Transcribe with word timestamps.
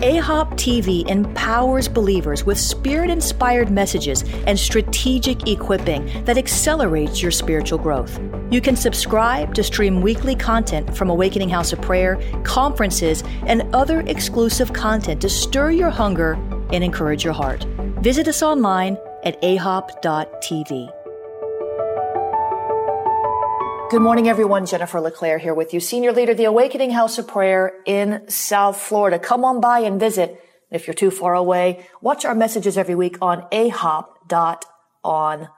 AHOP 0.00 0.52
TV 0.52 1.06
empowers 1.10 1.86
believers 1.86 2.44
with 2.44 2.58
spirit 2.58 3.10
inspired 3.10 3.70
messages 3.70 4.24
and 4.46 4.58
strategic 4.58 5.46
equipping 5.46 6.24
that 6.24 6.38
accelerates 6.38 7.20
your 7.20 7.30
spiritual 7.30 7.78
growth. 7.78 8.18
You 8.50 8.62
can 8.62 8.76
subscribe 8.76 9.52
to 9.54 9.62
stream 9.62 10.00
weekly 10.00 10.34
content 10.34 10.96
from 10.96 11.10
Awakening 11.10 11.50
House 11.50 11.74
of 11.74 11.82
Prayer, 11.82 12.18
conferences, 12.44 13.22
and 13.44 13.62
other 13.74 14.00
exclusive 14.00 14.72
content 14.72 15.20
to 15.20 15.28
stir 15.28 15.72
your 15.72 15.90
hunger 15.90 16.32
and 16.72 16.82
encourage 16.82 17.22
your 17.22 17.34
heart. 17.34 17.64
Visit 18.00 18.26
us 18.26 18.42
online 18.42 18.96
at 19.24 19.40
ahop.tv. 19.42 20.99
Good 23.90 24.02
morning, 24.02 24.28
everyone. 24.28 24.66
Jennifer 24.66 25.00
LeClaire 25.00 25.38
here 25.38 25.52
with 25.52 25.74
you, 25.74 25.80
Senior 25.80 26.12
Leader 26.12 26.32
the 26.32 26.44
Awakening 26.44 26.92
House 26.92 27.18
of 27.18 27.26
Prayer 27.26 27.72
in 27.84 28.22
South 28.28 28.76
Florida. 28.76 29.18
Come 29.18 29.44
on 29.44 29.60
by 29.60 29.80
and 29.80 29.98
visit. 29.98 30.40
If 30.70 30.86
you're 30.86 30.94
too 30.94 31.10
far 31.10 31.34
away, 31.34 31.84
watch 32.00 32.24
our 32.24 32.36
messages 32.36 32.78
every 32.78 32.94
week 32.94 33.18
on 33.20 33.42
ahop.online. 33.50 35.48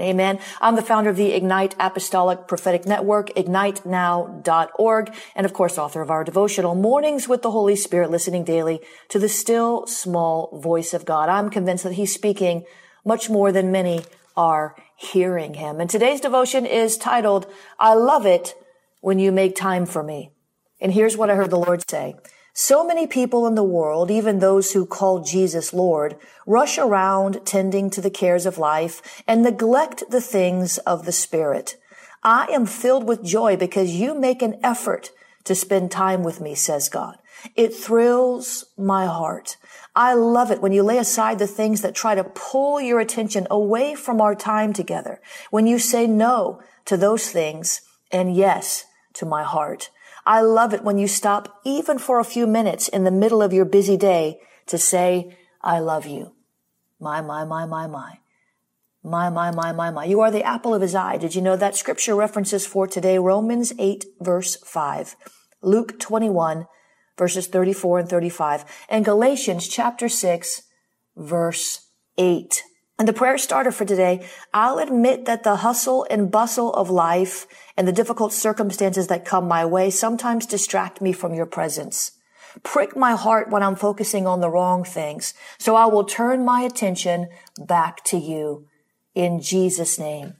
Amen. 0.00 0.38
I'm 0.62 0.74
the 0.74 0.80
founder 0.80 1.10
of 1.10 1.16
the 1.16 1.34
Ignite 1.34 1.74
Apostolic 1.78 2.48
Prophetic 2.48 2.86
Network, 2.86 3.28
ignitenow.org, 3.34 5.14
and 5.36 5.44
of 5.44 5.52
course, 5.52 5.76
author 5.76 6.00
of 6.00 6.10
our 6.10 6.24
devotional 6.24 6.74
Mornings 6.74 7.28
with 7.28 7.42
the 7.42 7.50
Holy 7.50 7.76
Spirit, 7.76 8.10
listening 8.10 8.42
daily 8.42 8.80
to 9.10 9.18
the 9.18 9.28
still 9.28 9.86
small 9.86 10.58
voice 10.62 10.94
of 10.94 11.04
God. 11.04 11.28
I'm 11.28 11.50
convinced 11.50 11.84
that 11.84 11.92
He's 11.92 12.14
speaking 12.14 12.64
much 13.04 13.28
more 13.28 13.52
than 13.52 13.70
many 13.70 14.04
are 14.34 14.74
hearing 15.00 15.54
him. 15.54 15.80
And 15.80 15.88
today's 15.88 16.20
devotion 16.20 16.66
is 16.66 16.98
titled, 16.98 17.46
I 17.78 17.94
love 17.94 18.26
it 18.26 18.54
when 19.00 19.18
you 19.18 19.32
make 19.32 19.56
time 19.56 19.86
for 19.86 20.02
me. 20.02 20.30
And 20.78 20.92
here's 20.92 21.16
what 21.16 21.30
I 21.30 21.36
heard 21.36 21.50
the 21.50 21.56
Lord 21.56 21.82
say. 21.88 22.16
So 22.52 22.86
many 22.86 23.06
people 23.06 23.46
in 23.46 23.54
the 23.54 23.64
world, 23.64 24.10
even 24.10 24.38
those 24.38 24.72
who 24.72 24.84
call 24.84 25.24
Jesus 25.24 25.72
Lord, 25.72 26.16
rush 26.46 26.76
around 26.76 27.40
tending 27.46 27.88
to 27.90 28.02
the 28.02 28.10
cares 28.10 28.44
of 28.44 28.58
life 28.58 29.22
and 29.26 29.42
neglect 29.42 30.04
the 30.10 30.20
things 30.20 30.76
of 30.78 31.06
the 31.06 31.12
Spirit. 31.12 31.76
I 32.22 32.46
am 32.46 32.66
filled 32.66 33.08
with 33.08 33.24
joy 33.24 33.56
because 33.56 33.92
you 33.92 34.14
make 34.14 34.42
an 34.42 34.60
effort 34.62 35.12
to 35.44 35.54
spend 35.54 35.90
time 35.90 36.22
with 36.22 36.42
me, 36.42 36.54
says 36.54 36.90
God. 36.90 37.16
It 37.56 37.74
thrills 37.74 38.64
my 38.76 39.06
heart. 39.06 39.56
I 39.94 40.14
love 40.14 40.50
it 40.50 40.60
when 40.60 40.72
you 40.72 40.82
lay 40.82 40.98
aside 40.98 41.38
the 41.38 41.46
things 41.46 41.82
that 41.82 41.94
try 41.94 42.14
to 42.14 42.24
pull 42.24 42.80
your 42.80 43.00
attention 43.00 43.46
away 43.50 43.94
from 43.94 44.20
our 44.20 44.34
time 44.34 44.72
together. 44.72 45.20
When 45.50 45.66
you 45.66 45.78
say 45.78 46.06
no 46.06 46.60
to 46.84 46.96
those 46.96 47.30
things 47.30 47.82
and 48.10 48.34
yes 48.34 48.84
to 49.14 49.26
my 49.26 49.42
heart. 49.42 49.90
I 50.26 50.42
love 50.42 50.74
it 50.74 50.84
when 50.84 50.98
you 50.98 51.08
stop 51.08 51.60
even 51.64 51.98
for 51.98 52.18
a 52.18 52.24
few 52.24 52.46
minutes 52.46 52.88
in 52.88 53.04
the 53.04 53.10
middle 53.10 53.42
of 53.42 53.52
your 53.52 53.64
busy 53.64 53.96
day 53.96 54.38
to 54.66 54.78
say, 54.78 55.36
I 55.62 55.78
love 55.80 56.06
you. 56.06 56.32
My, 56.98 57.20
my, 57.20 57.44
my, 57.44 57.66
my, 57.66 57.86
my. 57.86 58.18
My, 59.02 59.30
my, 59.30 59.50
my, 59.50 59.72
my, 59.72 59.90
my. 59.90 60.04
You 60.04 60.20
are 60.20 60.30
the 60.30 60.44
apple 60.44 60.74
of 60.74 60.82
his 60.82 60.94
eye. 60.94 61.16
Did 61.16 61.34
you 61.34 61.40
know 61.40 61.56
that 61.56 61.74
scripture 61.74 62.14
references 62.14 62.66
for 62.66 62.86
today? 62.86 63.18
Romans 63.18 63.72
8 63.78 64.04
verse 64.20 64.56
5. 64.56 65.16
Luke 65.62 65.98
21 65.98 66.66
verses 67.20 67.48
34 67.48 67.98
and 67.98 68.08
35, 68.08 68.64
and 68.88 69.04
Galatians 69.04 69.68
chapter 69.68 70.08
6, 70.08 70.62
verse 71.14 71.86
8. 72.16 72.64
And 72.98 73.06
the 73.06 73.12
prayer 73.12 73.36
starter 73.36 73.70
for 73.70 73.84
today, 73.84 74.26
I'll 74.54 74.78
admit 74.78 75.26
that 75.26 75.42
the 75.42 75.56
hustle 75.56 76.06
and 76.08 76.30
bustle 76.30 76.72
of 76.72 76.88
life 76.88 77.46
and 77.76 77.86
the 77.86 77.92
difficult 77.92 78.32
circumstances 78.32 79.08
that 79.08 79.26
come 79.26 79.46
my 79.46 79.66
way 79.66 79.90
sometimes 79.90 80.46
distract 80.46 81.02
me 81.02 81.12
from 81.12 81.34
your 81.34 81.44
presence. 81.44 82.12
Prick 82.62 82.96
my 82.96 83.12
heart 83.12 83.50
when 83.50 83.62
I'm 83.62 83.76
focusing 83.76 84.26
on 84.26 84.40
the 84.40 84.48
wrong 84.48 84.82
things. 84.82 85.34
So 85.58 85.76
I 85.76 85.84
will 85.86 86.04
turn 86.04 86.42
my 86.42 86.62
attention 86.62 87.28
back 87.58 88.02
to 88.04 88.16
you 88.16 88.66
in 89.14 89.42
Jesus 89.42 89.98
name. 89.98 90.39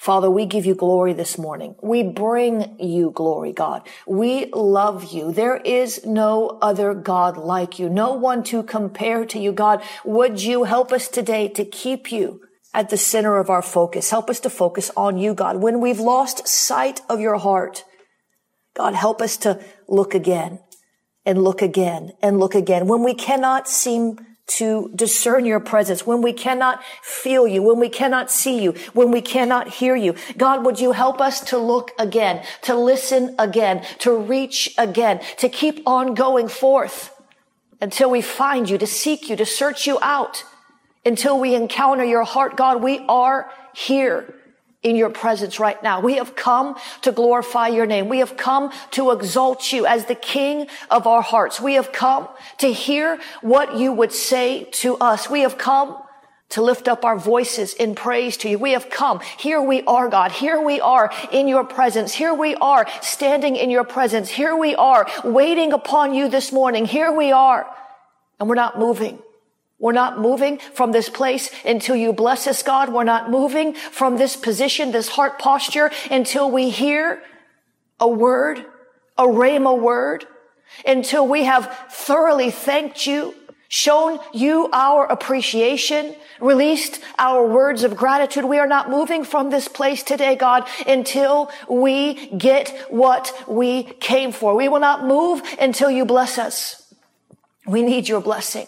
Father, 0.00 0.30
we 0.30 0.46
give 0.46 0.64
you 0.64 0.74
glory 0.74 1.12
this 1.12 1.36
morning. 1.36 1.74
We 1.82 2.02
bring 2.02 2.80
you 2.80 3.10
glory, 3.10 3.52
God. 3.52 3.86
We 4.06 4.46
love 4.46 5.12
you. 5.12 5.30
There 5.30 5.58
is 5.58 6.06
no 6.06 6.58
other 6.62 6.94
God 6.94 7.36
like 7.36 7.78
you, 7.78 7.90
no 7.90 8.14
one 8.14 8.42
to 8.44 8.62
compare 8.62 9.26
to 9.26 9.38
you, 9.38 9.52
God. 9.52 9.82
Would 10.06 10.40
you 10.40 10.64
help 10.64 10.90
us 10.90 11.06
today 11.06 11.48
to 11.48 11.66
keep 11.66 12.10
you 12.10 12.40
at 12.72 12.88
the 12.88 12.96
center 12.96 13.36
of 13.36 13.50
our 13.50 13.60
focus? 13.60 14.08
Help 14.08 14.30
us 14.30 14.40
to 14.40 14.48
focus 14.48 14.90
on 14.96 15.18
you, 15.18 15.34
God. 15.34 15.56
When 15.56 15.82
we've 15.82 16.00
lost 16.00 16.48
sight 16.48 17.02
of 17.10 17.20
your 17.20 17.36
heart, 17.36 17.84
God, 18.72 18.94
help 18.94 19.20
us 19.20 19.36
to 19.36 19.62
look 19.86 20.14
again 20.14 20.60
and 21.26 21.44
look 21.44 21.60
again 21.60 22.12
and 22.22 22.40
look 22.40 22.54
again. 22.54 22.86
When 22.86 23.04
we 23.04 23.12
cannot 23.12 23.68
seem 23.68 24.16
to 24.56 24.90
discern 24.94 25.44
your 25.44 25.60
presence, 25.60 26.06
when 26.06 26.22
we 26.22 26.32
cannot 26.32 26.82
feel 27.02 27.46
you, 27.46 27.62
when 27.62 27.78
we 27.78 27.88
cannot 27.88 28.30
see 28.30 28.62
you, 28.62 28.72
when 28.92 29.10
we 29.10 29.20
cannot 29.20 29.68
hear 29.68 29.94
you. 29.94 30.14
God, 30.36 30.64
would 30.64 30.80
you 30.80 30.92
help 30.92 31.20
us 31.20 31.40
to 31.50 31.58
look 31.58 31.92
again, 31.98 32.44
to 32.62 32.74
listen 32.74 33.34
again, 33.38 33.84
to 34.00 34.16
reach 34.16 34.74
again, 34.76 35.20
to 35.38 35.48
keep 35.48 35.82
on 35.86 36.14
going 36.14 36.48
forth 36.48 37.14
until 37.80 38.10
we 38.10 38.20
find 38.20 38.68
you, 38.68 38.76
to 38.78 38.86
seek 38.86 39.28
you, 39.28 39.36
to 39.36 39.46
search 39.46 39.86
you 39.86 39.98
out 40.02 40.44
until 41.06 41.38
we 41.38 41.54
encounter 41.54 42.04
your 42.04 42.24
heart. 42.24 42.56
God, 42.56 42.82
we 42.82 42.98
are 43.08 43.50
here 43.72 44.34
in 44.82 44.96
your 44.96 45.10
presence 45.10 45.60
right 45.60 45.82
now. 45.82 46.00
We 46.00 46.16
have 46.16 46.34
come 46.34 46.76
to 47.02 47.12
glorify 47.12 47.68
your 47.68 47.86
name. 47.86 48.08
We 48.08 48.20
have 48.20 48.36
come 48.36 48.72
to 48.92 49.10
exalt 49.10 49.72
you 49.72 49.86
as 49.86 50.06
the 50.06 50.14
king 50.14 50.68
of 50.90 51.06
our 51.06 51.22
hearts. 51.22 51.60
We 51.60 51.74
have 51.74 51.92
come 51.92 52.28
to 52.58 52.72
hear 52.72 53.18
what 53.42 53.76
you 53.76 53.92
would 53.92 54.12
say 54.12 54.64
to 54.72 54.96
us. 54.96 55.28
We 55.28 55.42
have 55.42 55.58
come 55.58 55.96
to 56.50 56.62
lift 56.62 56.88
up 56.88 57.04
our 57.04 57.16
voices 57.16 57.74
in 57.74 57.94
praise 57.94 58.36
to 58.38 58.48
you. 58.48 58.58
We 58.58 58.72
have 58.72 58.90
come. 58.90 59.20
Here 59.38 59.60
we 59.60 59.82
are, 59.82 60.08
God. 60.08 60.32
Here 60.32 60.60
we 60.60 60.80
are 60.80 61.12
in 61.30 61.46
your 61.46 61.64
presence. 61.64 62.12
Here 62.12 62.34
we 62.34 62.54
are 62.56 62.86
standing 63.02 63.56
in 63.56 63.70
your 63.70 63.84
presence. 63.84 64.28
Here 64.30 64.56
we 64.56 64.74
are 64.74 65.06
waiting 65.22 65.72
upon 65.72 66.14
you 66.14 66.28
this 66.28 66.52
morning. 66.52 66.86
Here 66.86 67.12
we 67.12 67.32
are. 67.32 67.72
And 68.40 68.48
we're 68.48 68.56
not 68.56 68.78
moving. 68.78 69.20
We're 69.80 69.92
not 69.92 70.20
moving 70.20 70.58
from 70.58 70.92
this 70.92 71.08
place 71.08 71.50
until 71.64 71.96
you 71.96 72.12
bless 72.12 72.46
us, 72.46 72.62
God. 72.62 72.92
We're 72.92 73.02
not 73.02 73.30
moving 73.30 73.72
from 73.72 74.18
this 74.18 74.36
position, 74.36 74.92
this 74.92 75.08
heart 75.08 75.38
posture 75.38 75.90
until 76.10 76.50
we 76.50 76.68
hear 76.68 77.22
a 77.98 78.06
word, 78.06 78.64
a 79.16 79.24
rhema 79.24 79.78
word, 79.78 80.26
until 80.86 81.26
we 81.26 81.44
have 81.44 81.88
thoroughly 81.90 82.50
thanked 82.50 83.06
you, 83.06 83.34
shown 83.68 84.18
you 84.34 84.68
our 84.70 85.06
appreciation, 85.06 86.14
released 86.40 87.00
our 87.18 87.46
words 87.46 87.82
of 87.82 87.96
gratitude. 87.96 88.44
We 88.44 88.58
are 88.58 88.66
not 88.66 88.90
moving 88.90 89.24
from 89.24 89.48
this 89.48 89.66
place 89.66 90.02
today, 90.02 90.36
God, 90.36 90.68
until 90.86 91.50
we 91.70 92.26
get 92.36 92.68
what 92.90 93.32
we 93.48 93.84
came 93.84 94.32
for. 94.32 94.54
We 94.54 94.68
will 94.68 94.80
not 94.80 95.06
move 95.06 95.42
until 95.58 95.90
you 95.90 96.04
bless 96.04 96.36
us. 96.36 96.94
We 97.66 97.80
need 97.82 98.08
your 98.08 98.20
blessing. 98.20 98.66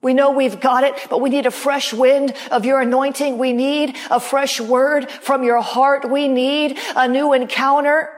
We 0.00 0.14
know 0.14 0.30
we've 0.30 0.60
got 0.60 0.84
it, 0.84 0.94
but 1.10 1.20
we 1.20 1.30
need 1.30 1.46
a 1.46 1.50
fresh 1.50 1.92
wind 1.92 2.34
of 2.50 2.64
your 2.64 2.80
anointing. 2.80 3.36
We 3.38 3.52
need 3.52 3.96
a 4.10 4.20
fresh 4.20 4.60
word 4.60 5.10
from 5.10 5.42
your 5.42 5.60
heart. 5.60 6.08
We 6.08 6.28
need 6.28 6.78
a 6.94 7.08
new 7.08 7.32
encounter 7.32 8.08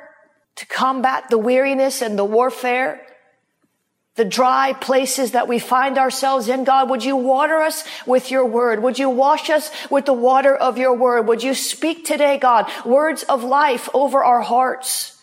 to 0.56 0.66
combat 0.66 1.30
the 1.30 1.38
weariness 1.38 2.02
and 2.02 2.18
the 2.18 2.24
warfare, 2.24 3.00
the 4.16 4.26
dry 4.26 4.74
places 4.74 5.30
that 5.30 5.48
we 5.48 5.58
find 5.58 5.96
ourselves 5.96 6.48
in. 6.48 6.64
God, 6.64 6.90
would 6.90 7.02
you 7.02 7.16
water 7.16 7.56
us 7.56 7.84
with 8.06 8.30
your 8.30 8.44
word? 8.44 8.82
Would 8.82 8.98
you 8.98 9.08
wash 9.08 9.48
us 9.48 9.70
with 9.90 10.04
the 10.04 10.12
water 10.12 10.54
of 10.54 10.76
your 10.76 10.94
word? 10.94 11.28
Would 11.28 11.42
you 11.42 11.54
speak 11.54 12.04
today, 12.04 12.36
God, 12.36 12.70
words 12.84 13.22
of 13.22 13.42
life 13.42 13.88
over 13.94 14.22
our 14.22 14.42
hearts? 14.42 15.19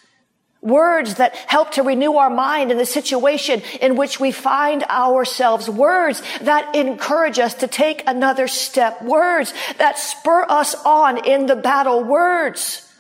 Words 0.62 1.16
that 1.16 1.36
help 1.36 1.72
to 1.74 1.84
renew 1.84 2.14
our 2.14 2.32
mind 2.32 2.72
in 2.72 2.78
the 2.78 2.86
situation 2.86 3.62
in 3.80 3.96
which 3.96 4.20
we 4.20 4.32
find 4.32 4.84
ourselves. 4.84 5.70
Words 5.70 6.24
that 6.42 6.76
encourage 6.76 7.38
us 7.38 7.54
to 7.56 7.68
take 7.68 8.04
another 8.08 8.48
step. 8.48 9.02
Words 9.04 9.54
that 9.78 10.00
spur 10.00 10.46
us 10.50 10.74
on 10.84 11.26
in 11.26 11.46
the 11.46 11.56
battle. 11.56 12.04
Words. 12.04 12.92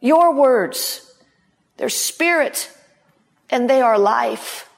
Your 0.00 0.34
words. 0.34 1.14
They're 1.78 1.88
spirit 1.88 2.70
and 3.48 3.70
they 3.70 3.80
are 3.80 3.98
life. 3.98 4.68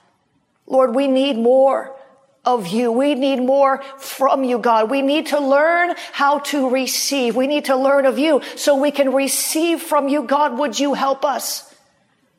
Lord, 0.67 0.95
we 0.95 1.09
need 1.09 1.37
more 1.37 1.97
of 2.45 2.69
you. 2.69 2.93
We 2.93 3.15
need 3.15 3.41
more 3.41 3.83
from 3.99 4.45
you, 4.45 4.59
God. 4.59 4.91
We 4.91 5.03
need 5.03 5.27
to 5.27 5.41
learn 5.41 5.95
how 6.13 6.39
to 6.41 6.71
receive. 6.71 7.35
We 7.37 7.47
need 7.47 7.67
to 7.67 7.77
learn 7.77 8.07
of 8.07 8.19
you 8.19 8.43
so 8.57 8.77
we 8.77 8.91
can 8.91 9.13
receive 9.13 9.81
from 9.81 10.09
you. 10.09 10.23
God, 10.23 10.59
would 10.59 10.79
you 10.79 10.95
help 10.95 11.25
us? 11.25 11.74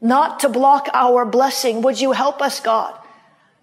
Not 0.02 0.42
to 0.42 0.50
block 0.50 0.88
our 0.94 1.26
blessing. 1.26 1.82
Would 1.82 2.00
you 2.00 2.12
help 2.12 2.42
us, 2.42 2.60
God? 2.60 2.98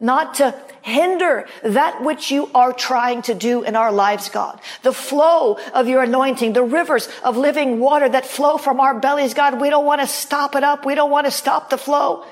Not 0.00 0.34
to 0.34 0.54
hinder 0.82 1.46
that 1.62 2.02
which 2.02 2.32
you 2.32 2.50
are 2.54 2.72
trying 2.72 3.22
to 3.22 3.34
do 3.34 3.62
in 3.62 3.76
our 3.76 3.92
lives, 3.92 4.28
God. 4.28 4.60
The 4.82 4.92
flow 4.92 5.58
of 5.72 5.86
your 5.86 6.02
anointing, 6.02 6.54
the 6.54 6.64
rivers 6.64 7.08
of 7.22 7.36
living 7.36 7.78
water 7.78 8.08
that 8.08 8.26
flow 8.26 8.58
from 8.58 8.80
our 8.80 8.98
bellies, 8.98 9.32
God, 9.32 9.60
we 9.60 9.70
don't 9.70 9.86
want 9.86 10.00
to 10.00 10.08
stop 10.08 10.56
it 10.56 10.64
up. 10.64 10.84
We 10.84 10.96
don't 10.96 11.10
want 11.10 11.26
to 11.26 11.30
stop 11.30 11.70
the 11.70 11.78
flow. 11.78 12.24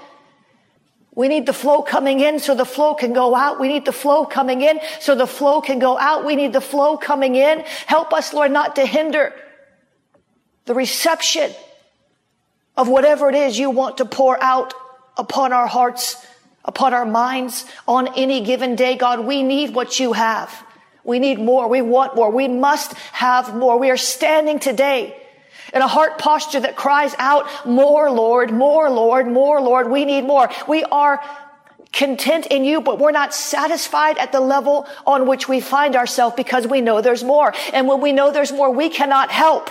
We 1.14 1.28
need 1.28 1.46
the 1.46 1.52
flow 1.52 1.82
coming 1.82 2.20
in 2.20 2.40
so 2.40 2.54
the 2.54 2.64
flow 2.64 2.94
can 2.94 3.12
go 3.12 3.36
out. 3.36 3.60
We 3.60 3.68
need 3.68 3.84
the 3.84 3.92
flow 3.92 4.24
coming 4.24 4.62
in 4.62 4.80
so 5.00 5.14
the 5.14 5.26
flow 5.26 5.60
can 5.60 5.78
go 5.78 5.98
out. 5.98 6.24
We 6.24 6.34
need 6.34 6.52
the 6.52 6.60
flow 6.60 6.96
coming 6.96 7.36
in. 7.36 7.60
Help 7.86 8.12
us, 8.12 8.32
Lord, 8.32 8.50
not 8.50 8.76
to 8.76 8.86
hinder 8.86 9.32
the 10.64 10.74
reception 10.74 11.52
of 12.76 12.88
whatever 12.88 13.28
it 13.28 13.34
is 13.34 13.58
you 13.58 13.70
want 13.70 13.98
to 13.98 14.04
pour 14.04 14.42
out 14.42 14.74
upon 15.16 15.52
our 15.52 15.66
hearts, 15.66 16.24
upon 16.64 16.94
our 16.94 17.06
minds 17.06 17.66
on 17.86 18.08
any 18.16 18.42
given 18.42 18.74
day. 18.76 18.96
God, 18.96 19.26
we 19.26 19.42
need 19.42 19.74
what 19.74 20.00
you 20.00 20.12
have. 20.12 20.66
We 21.04 21.18
need 21.18 21.38
more. 21.38 21.68
We 21.68 21.82
want 21.82 22.14
more. 22.14 22.30
We 22.30 22.48
must 22.48 22.92
have 23.12 23.54
more. 23.54 23.78
We 23.78 23.90
are 23.90 23.96
standing 23.96 24.58
today 24.58 25.16
in 25.72 25.82
a 25.82 25.88
heart 25.88 26.18
posture 26.18 26.60
that 26.60 26.76
cries 26.76 27.14
out, 27.18 27.66
more 27.66 28.10
Lord, 28.10 28.50
more 28.50 28.90
Lord, 28.90 29.26
more 29.26 29.60
Lord. 29.60 29.90
We 29.90 30.04
need 30.04 30.22
more. 30.22 30.50
We 30.68 30.84
are 30.84 31.22
content 31.92 32.46
in 32.46 32.64
you, 32.64 32.80
but 32.80 32.98
we're 32.98 33.10
not 33.10 33.34
satisfied 33.34 34.18
at 34.18 34.32
the 34.32 34.40
level 34.40 34.86
on 35.06 35.26
which 35.26 35.48
we 35.48 35.60
find 35.60 35.96
ourselves 35.96 36.36
because 36.36 36.66
we 36.66 36.80
know 36.80 37.00
there's 37.00 37.24
more. 37.24 37.52
And 37.72 37.88
when 37.88 38.00
we 38.00 38.12
know 38.12 38.30
there's 38.30 38.52
more, 38.52 38.70
we 38.70 38.88
cannot 38.88 39.30
help 39.30 39.70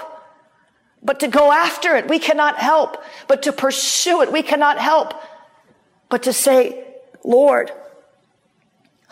but 1.04 1.22
to 1.22 1.28
go 1.28 1.52
after 1.52 1.96
it. 1.96 2.08
We 2.08 2.20
cannot 2.20 2.58
help, 2.58 3.02
but 3.28 3.44
to 3.44 3.52
pursue 3.52 4.22
it. 4.22 4.32
We 4.32 4.44
cannot 4.44 4.78
help, 4.78 5.14
but 6.10 6.24
to 6.24 6.34
say, 6.34 6.86
Lord, 7.24 7.72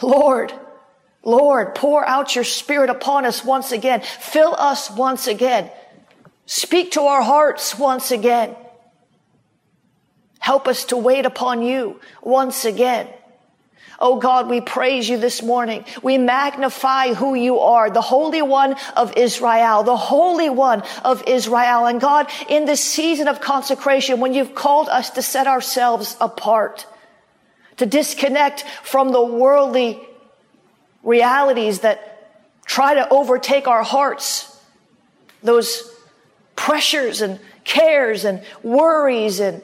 Lord, 0.02 0.54
Lord, 1.24 1.76
pour 1.76 2.08
out 2.08 2.36
your 2.36 2.44
spirit 2.44 2.90
upon 2.90 3.26
us 3.26 3.44
once 3.44 3.72
again. 3.72 4.02
Fill 4.02 4.56
us 4.58 4.90
once 4.90 5.28
again. 5.28 5.70
Speak 6.46 6.92
to 6.92 7.02
our 7.02 7.22
hearts 7.22 7.78
once 7.78 8.12
again. 8.12 8.56
Help 10.40 10.68
us 10.68 10.86
to 10.86 10.98
wait 10.98 11.26
upon 11.26 11.62
you 11.62 12.00
once 12.22 12.64
again. 12.64 13.08
Oh 14.00 14.18
God, 14.20 14.48
we 14.48 14.62
praise 14.62 15.10
you 15.10 15.18
this 15.18 15.42
morning. 15.42 15.84
We 16.04 16.18
magnify 16.20 17.14
who 17.14 17.34
you 17.34 17.60
are, 17.60 17.90
the 17.90 18.02
Holy 18.02 18.44
One 18.44 18.76
of 18.96 19.18
Israel, 19.18 19.84
the 19.84 19.98
Holy 19.98 20.50
One 20.50 20.84
of 21.04 21.24
Israel. 21.26 21.88
And 21.88 22.00
God, 22.00 22.30
in 22.48 22.66
this 22.66 22.84
season 22.84 23.28
of 23.28 23.42
consecration, 23.42 24.20
when 24.20 24.34
you've 24.34 24.54
called 24.54 24.88
us 24.88 25.12
to 25.12 25.22
set 25.24 25.48
ourselves 25.48 26.16
apart, 26.22 26.86
to 27.78 27.86
disconnect 27.88 28.66
from 28.84 29.12
the 29.12 29.24
worldly 29.24 30.00
realities 31.02 31.80
that 31.80 32.66
try 32.66 32.94
to 32.96 33.10
overtake 33.10 33.68
our 33.68 33.84
hearts, 33.84 34.60
those 35.42 35.92
pressures 36.56 37.22
and 37.22 37.40
cares 37.64 38.26
and 38.26 38.44
worries 38.62 39.40
and 39.40 39.64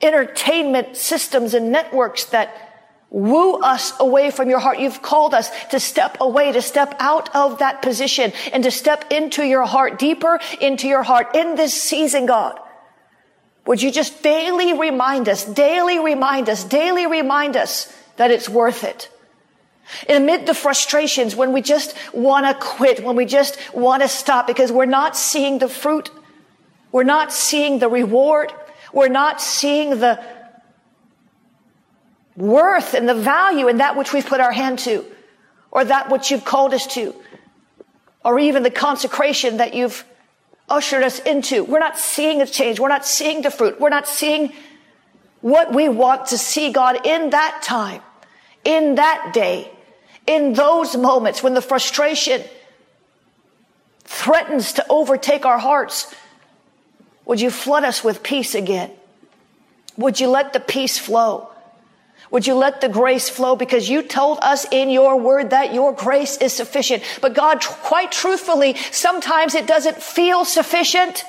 entertainment 0.00 0.96
systems 0.96 1.52
and 1.52 1.70
networks 1.72 2.26
that 2.26 2.75
woo 3.10 3.60
us 3.60 3.92
away 4.00 4.30
from 4.30 4.50
your 4.50 4.58
heart. 4.58 4.78
You've 4.78 5.02
called 5.02 5.34
us 5.34 5.50
to 5.68 5.80
step 5.80 6.18
away, 6.20 6.52
to 6.52 6.62
step 6.62 6.94
out 6.98 7.34
of 7.34 7.58
that 7.58 7.82
position 7.82 8.32
and 8.52 8.64
to 8.64 8.70
step 8.70 9.10
into 9.10 9.44
your 9.44 9.64
heart, 9.64 9.98
deeper 9.98 10.40
into 10.60 10.88
your 10.88 11.02
heart 11.02 11.34
in 11.34 11.54
this 11.54 11.80
season, 11.80 12.26
God. 12.26 12.58
Would 13.66 13.82
you 13.82 13.90
just 13.90 14.22
daily 14.22 14.72
remind 14.78 15.28
us, 15.28 15.44
daily 15.44 15.98
remind 15.98 16.48
us, 16.48 16.62
daily 16.62 17.06
remind 17.06 17.56
us 17.56 17.92
that 18.16 18.30
it's 18.30 18.48
worth 18.48 18.84
it? 18.84 19.10
Amid 20.08 20.46
the 20.46 20.54
frustrations 20.54 21.36
when 21.36 21.52
we 21.52 21.62
just 21.62 21.94
want 22.12 22.46
to 22.46 22.54
quit, 22.54 23.04
when 23.04 23.16
we 23.16 23.24
just 23.24 23.58
want 23.72 24.02
to 24.02 24.08
stop 24.08 24.46
because 24.46 24.72
we're 24.72 24.84
not 24.84 25.16
seeing 25.16 25.58
the 25.58 25.68
fruit, 25.68 26.10
we're 26.90 27.04
not 27.04 27.32
seeing 27.32 27.78
the 27.78 27.88
reward, 27.88 28.52
we're 28.92 29.08
not 29.08 29.40
seeing 29.40 29.90
the, 29.90 30.24
worth 32.36 32.94
and 32.94 33.08
the 33.08 33.14
value 33.14 33.68
in 33.68 33.78
that 33.78 33.96
which 33.96 34.12
we've 34.12 34.26
put 34.26 34.40
our 34.40 34.52
hand 34.52 34.78
to, 34.80 35.04
or 35.70 35.84
that 35.84 36.10
which 36.10 36.30
you've 36.30 36.44
called 36.44 36.74
us 36.74 36.86
to, 36.94 37.14
or 38.24 38.38
even 38.38 38.62
the 38.62 38.70
consecration 38.70 39.58
that 39.58 39.74
you've 39.74 40.04
ushered 40.68 41.02
us 41.02 41.18
into. 41.20 41.64
We're 41.64 41.78
not 41.78 41.98
seeing 41.98 42.42
a 42.42 42.46
change. 42.46 42.80
We're 42.80 42.88
not 42.88 43.06
seeing 43.06 43.42
the 43.42 43.50
fruit. 43.50 43.80
We're 43.80 43.88
not 43.88 44.08
seeing 44.08 44.52
what 45.40 45.72
we 45.72 45.88
want 45.88 46.26
to 46.26 46.38
see 46.38 46.72
God 46.72 47.06
in 47.06 47.30
that 47.30 47.62
time, 47.62 48.02
in 48.64 48.96
that 48.96 49.32
day, 49.32 49.70
in 50.26 50.54
those 50.54 50.96
moments 50.96 51.42
when 51.42 51.54
the 51.54 51.62
frustration 51.62 52.42
threatens 54.04 54.72
to 54.74 54.86
overtake 54.88 55.46
our 55.46 55.58
hearts. 55.58 56.12
Would 57.26 57.40
you 57.40 57.50
flood 57.50 57.84
us 57.84 58.02
with 58.02 58.22
peace 58.22 58.54
again? 58.54 58.90
Would 59.96 60.20
you 60.20 60.28
let 60.28 60.52
the 60.52 60.60
peace 60.60 60.98
flow? 60.98 61.50
Would 62.30 62.46
you 62.46 62.54
let 62.54 62.80
the 62.80 62.88
grace 62.88 63.28
flow? 63.28 63.56
Because 63.56 63.88
you 63.88 64.02
told 64.02 64.38
us 64.42 64.66
in 64.70 64.90
your 64.90 65.18
word 65.18 65.50
that 65.50 65.72
your 65.72 65.92
grace 65.92 66.36
is 66.38 66.52
sufficient. 66.52 67.02
But 67.20 67.34
God, 67.34 67.60
quite 67.62 68.10
truthfully, 68.10 68.74
sometimes 68.90 69.54
it 69.54 69.66
doesn't 69.66 70.02
feel 70.02 70.44
sufficient. 70.44 71.24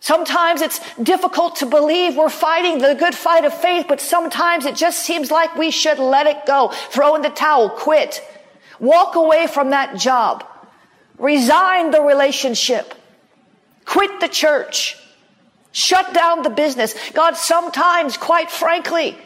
Sometimes 0.00 0.60
it's 0.60 0.80
difficult 0.96 1.56
to 1.56 1.66
believe 1.66 2.16
we're 2.16 2.28
fighting 2.28 2.78
the 2.78 2.94
good 2.94 3.14
fight 3.14 3.44
of 3.44 3.52
faith, 3.52 3.86
but 3.88 4.00
sometimes 4.00 4.64
it 4.64 4.76
just 4.76 5.00
seems 5.00 5.30
like 5.30 5.56
we 5.56 5.70
should 5.70 5.98
let 5.98 6.26
it 6.26 6.46
go, 6.46 6.68
throw 6.68 7.16
in 7.16 7.22
the 7.22 7.30
towel, 7.30 7.68
quit, 7.68 8.22
walk 8.78 9.16
away 9.16 9.48
from 9.48 9.70
that 9.70 9.96
job, 9.96 10.44
resign 11.18 11.90
the 11.90 12.00
relationship, 12.00 12.94
quit 13.86 14.20
the 14.20 14.28
church, 14.28 14.96
shut 15.72 16.14
down 16.14 16.42
the 16.42 16.50
business. 16.50 16.94
God, 17.10 17.36
sometimes, 17.36 18.16
quite 18.16 18.52
frankly, 18.52 19.18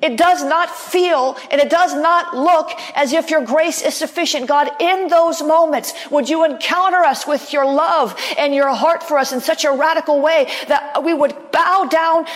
it 0.00 0.16
does 0.16 0.44
not 0.44 0.70
feel 0.70 1.36
and 1.50 1.60
it 1.60 1.70
does 1.70 1.92
not 1.92 2.36
look 2.36 2.70
as 2.94 3.12
if 3.12 3.30
your 3.30 3.44
grace 3.44 3.82
is 3.82 3.94
sufficient. 3.94 4.46
God, 4.46 4.70
in 4.80 5.08
those 5.08 5.42
moments, 5.42 5.92
would 6.10 6.28
you 6.28 6.44
encounter 6.44 6.98
us 6.98 7.26
with 7.26 7.52
your 7.52 7.64
love 7.64 8.16
and 8.38 8.54
your 8.54 8.72
heart 8.72 9.02
for 9.02 9.18
us 9.18 9.32
in 9.32 9.40
such 9.40 9.64
a 9.64 9.72
radical 9.72 10.20
way 10.20 10.48
that 10.68 11.02
we 11.02 11.12
would 11.12 11.34
bow 11.50 11.88
down 11.90 12.26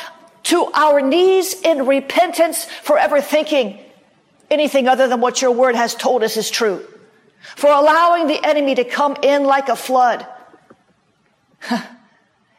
to 0.45 0.65
our 0.75 1.01
knees 1.01 1.55
in 1.63 1.87
repentance 1.87 2.65
for 2.65 2.99
ever 2.99 3.21
thinking 3.21 3.79
anything 4.51 4.89
other 4.89 5.07
than 5.07 5.21
what 5.21 5.41
your 5.41 5.53
word 5.53 5.77
has 5.77 5.95
told 5.95 6.25
us 6.25 6.37
is 6.37 6.51
true. 6.51 6.85
For 7.57 7.71
allowing 7.71 8.27
the 8.27 8.45
enemy 8.45 8.75
to 8.75 8.85
come 8.85 9.17
in 9.23 9.45
like 9.45 9.69
a 9.69 9.77
flood. 9.77 10.27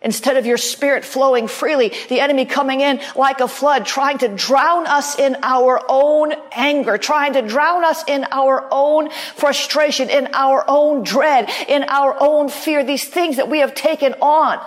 Instead 0.04 0.36
of 0.36 0.46
your 0.46 0.58
spirit 0.58 1.06
flowing 1.06 1.48
freely, 1.48 1.94
the 2.10 2.20
enemy 2.20 2.44
coming 2.44 2.82
in 2.82 3.00
like 3.16 3.40
a 3.40 3.48
flood, 3.48 3.86
trying 3.86 4.18
to 4.18 4.28
drown 4.28 4.86
us 4.86 5.18
in 5.18 5.38
our 5.42 5.82
own 5.88 6.34
anger, 6.52 6.98
trying 6.98 7.34
to 7.34 7.42
drown 7.42 7.86
us 7.86 8.04
in 8.06 8.26
our 8.30 8.68
own 8.70 9.10
frustration, 9.36 10.10
in 10.10 10.28
our 10.34 10.66
own 10.68 11.04
dread, 11.04 11.50
in 11.70 11.84
our 11.84 12.18
own 12.20 12.50
fear, 12.50 12.84
these 12.84 13.08
things 13.08 13.38
that 13.38 13.50
we 13.50 13.60
have 13.60 13.74
taken 13.74 14.14
on. 14.16 14.60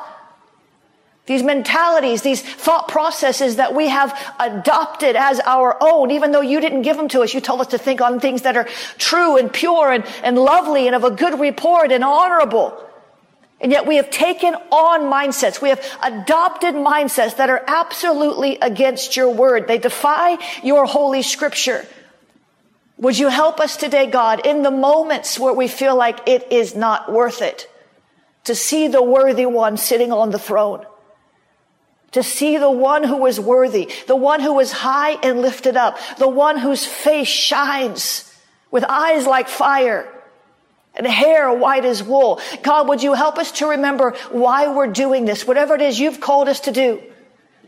These 1.26 1.43
mentalities, 1.43 2.23
these 2.23 2.40
thought 2.40 2.88
processes 2.88 3.57
that 3.57 3.75
we 3.75 3.88
have 3.88 4.16
adopted 4.38 5.16
as 5.16 5.40
our 5.40 5.76
own, 5.83 6.12
even 6.12 6.31
though 6.31 6.40
you 6.40 6.61
didn't 6.61 6.83
give 6.83 6.97
them 6.97 7.09
to 7.09 7.21
us. 7.21 7.35
You 7.35 7.43
told 7.43 7.61
us 7.61 7.66
to 7.69 7.78
think 7.78 8.00
on 8.00 8.21
things 8.21 8.43
that 8.43 8.57
are 8.57 8.69
true 8.97 9.37
and 9.37 9.52
pure 9.52 9.90
and, 9.90 10.07
and 10.23 10.38
lovely 10.38 10.87
and 10.87 10.97
of 10.97 11.05
a 11.05 11.11
good 11.11 11.38
report 11.38 11.93
and 11.93 12.02
honorable. 12.02 12.86
And 13.60 13.72
yet 13.72 13.86
we 13.86 13.96
have 13.96 14.10
taken 14.10 14.54
on 14.54 15.02
mindsets. 15.02 15.62
We 15.62 15.70
have 15.70 15.82
adopted 16.02 16.75
mindsets 16.75 17.36
that 17.38 17.48
are 17.48 17.64
absolutely 17.66 18.58
against 18.60 19.16
your 19.16 19.30
word. 19.30 19.66
They 19.66 19.78
defy 19.78 20.38
your 20.62 20.84
holy 20.84 21.22
scripture. 21.22 21.86
Would 22.98 23.18
you 23.18 23.28
help 23.28 23.60
us 23.60 23.76
today, 23.76 24.06
God, 24.06 24.46
in 24.46 24.62
the 24.62 24.70
moments 24.70 25.38
where 25.38 25.52
we 25.52 25.68
feel 25.68 25.96
like 25.96 26.28
it 26.28 26.50
is 26.52 26.75
not 26.75 27.10
worth 27.10 27.40
it 27.42 27.70
to 28.44 28.54
see 28.54 28.88
the 28.88 29.02
worthy 29.02 29.46
one 29.46 29.76
sitting 29.76 30.12
on 30.12 30.30
the 30.30 30.38
throne, 30.38 30.86
to 32.12 32.22
see 32.22 32.58
the 32.58 32.70
one 32.70 33.04
who 33.04 33.26
is 33.26 33.40
worthy, 33.40 33.90
the 34.06 34.16
one 34.16 34.40
who 34.40 34.60
is 34.60 34.70
high 34.70 35.12
and 35.22 35.40
lifted 35.40 35.76
up, 35.76 35.98
the 36.18 36.28
one 36.28 36.58
whose 36.58 36.86
face 36.86 37.28
shines 37.28 38.32
with 38.70 38.84
eyes 38.84 39.26
like 39.26 39.48
fire 39.48 40.08
and 40.97 41.07
hair 41.07 41.53
white 41.53 41.85
as 41.85 42.03
wool. 42.03 42.41
God, 42.62 42.88
would 42.88 43.03
you 43.03 43.15
help 43.15 43.38
us 43.38 43.53
to 43.53 43.67
remember 43.67 44.15
why 44.31 44.69
we're 44.69 44.87
doing 44.87 45.25
this, 45.25 45.47
whatever 45.47 45.75
it 45.75 45.83
is 45.83 46.00
you've 46.00 46.21
called 46.21 46.49
us 46.49 46.61
to 46.61 46.73
do. 46.73 47.03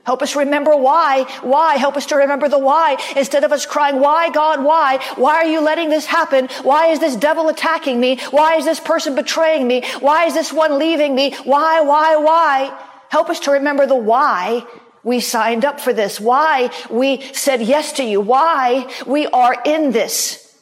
Help 0.05 0.23
us 0.23 0.35
remember 0.35 0.75
why, 0.75 1.25
why, 1.43 1.77
help 1.77 1.95
us 1.95 2.07
to 2.07 2.17
remember 2.17 2.49
the 2.49 2.59
why 2.59 2.97
instead 3.15 3.45
of 3.45 3.53
us 3.53 3.67
crying, 3.67 4.01
why 4.01 4.31
God, 4.31 4.65
why? 4.65 5.05
Why 5.17 5.35
are 5.35 5.45
you 5.45 5.61
letting 5.61 5.91
this 5.91 6.07
happen? 6.07 6.49
Why 6.63 6.87
is 6.87 6.99
this 6.99 7.15
devil 7.15 7.51
attacking 7.51 8.01
me? 8.01 8.19
Why 8.31 8.55
is 8.55 8.65
this 8.65 8.81
person 8.81 9.15
betraying 9.15 9.69
me? 9.69 9.85
Why 10.01 10.25
is 10.25 10.33
this 10.33 10.51
one 10.51 10.79
leaving 10.79 11.15
me? 11.15 11.35
Why, 11.45 11.83
why, 11.83 12.17
why? 12.17 12.79
Help 13.11 13.29
us 13.29 13.41
to 13.41 13.51
remember 13.51 13.85
the 13.85 13.97
why 13.97 14.65
we 15.05 15.21
signed 15.21 15.67
up 15.67 15.79
for 15.79 15.93
this, 15.93 16.19
why 16.19 16.71
we 16.89 17.21
said 17.35 17.61
yes 17.61 17.93
to 17.93 18.03
you, 18.03 18.23
why 18.23 18.91
we 19.07 19.27
are 19.27 19.61
in 19.63 19.93
this. 19.93 20.57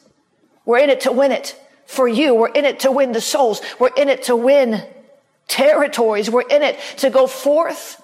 We're 0.65 0.79
in 0.79 0.89
it 0.89 1.01
to 1.01 1.13
win 1.13 1.31
it 1.31 1.57
for 1.87 2.07
you. 2.07 2.35
We're 2.35 2.49
in 2.49 2.65
it 2.65 2.81
to 2.81 2.91
win 2.91 3.13
the 3.13 3.21
souls. 3.21 3.61
We're 3.79 3.93
in 3.97 4.09
it 4.09 4.23
to 4.23 4.35
win 4.35 4.83
territories. 5.47 6.29
We're 6.29 6.41
in 6.41 6.61
it 6.61 6.77
to 6.97 7.09
go 7.09 7.25
forth 7.25 8.01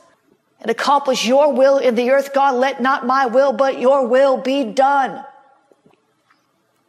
and 0.62 0.72
accomplish 0.72 1.28
your 1.28 1.54
will 1.54 1.78
in 1.78 1.96
the 1.96 2.10
earth. 2.12 2.34
God, 2.34 2.56
let 2.56 2.82
not 2.82 3.06
my 3.06 3.28
will, 3.28 3.54
but 3.54 3.80
your 3.80 4.08
will 4.08 4.38
be 4.38 4.64
done. 4.64 5.24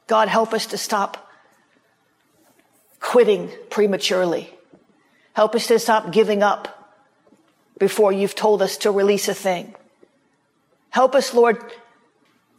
God, 0.06 0.28
help 0.28 0.54
us 0.54 0.66
to 0.66 0.78
stop 0.78 1.30
quitting 3.00 3.50
prematurely. 3.70 4.54
Help 5.32 5.54
us 5.54 5.66
to 5.66 5.78
stop 5.78 6.12
giving 6.12 6.42
up 6.42 6.94
before 7.78 8.12
you've 8.12 8.36
told 8.36 8.62
us 8.62 8.76
to 8.78 8.90
release 8.90 9.28
a 9.28 9.34
thing. 9.34 9.74
Help 10.90 11.16
us, 11.16 11.34
Lord. 11.34 11.58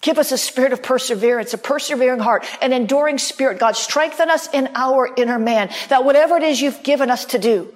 Give 0.06 0.20
us 0.20 0.32
a 0.32 0.38
spirit 0.38 0.72
of 0.72 0.84
perseverance, 0.84 1.56
a 1.56 1.58
persevering 1.58 2.20
heart, 2.20 2.46
an 2.62 2.74
enduring 2.74 3.18
spirit. 3.18 3.58
God, 3.58 3.76
strengthen 3.76 4.30
us 4.30 4.48
in 4.54 4.70
our 4.76 5.10
inner 5.18 5.40
man 5.40 5.72
that 5.90 6.06
whatever 6.06 6.38
it 6.38 6.44
is 6.44 6.62
you've 6.62 6.84
given 6.84 7.10
us 7.10 7.26
to 7.26 7.40
do, 7.40 7.74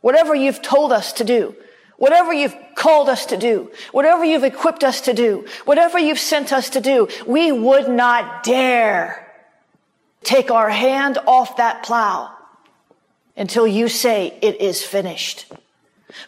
whatever 0.00 0.36
you've 0.36 0.62
told 0.62 0.92
us 0.92 1.14
to 1.14 1.24
do, 1.24 1.56
whatever 1.96 2.32
you've 2.32 2.54
called 2.76 3.08
us 3.08 3.26
to 3.26 3.36
do, 3.36 3.72
whatever 3.90 4.24
you've 4.24 4.44
equipped 4.44 4.84
us 4.84 5.00
to 5.00 5.12
do, 5.12 5.48
whatever 5.64 5.98
you've 5.98 6.20
sent 6.20 6.52
us 6.52 6.70
to 6.70 6.80
do, 6.80 7.08
we 7.26 7.50
would 7.50 7.88
not 7.88 8.44
dare 8.44 9.26
take 10.22 10.52
our 10.52 10.70
hand 10.70 11.18
off 11.26 11.56
that 11.56 11.82
plow 11.82 12.32
until 13.36 13.66
you 13.66 13.88
say 13.88 14.38
it 14.42 14.60
is 14.60 14.80
finished. 14.84 15.52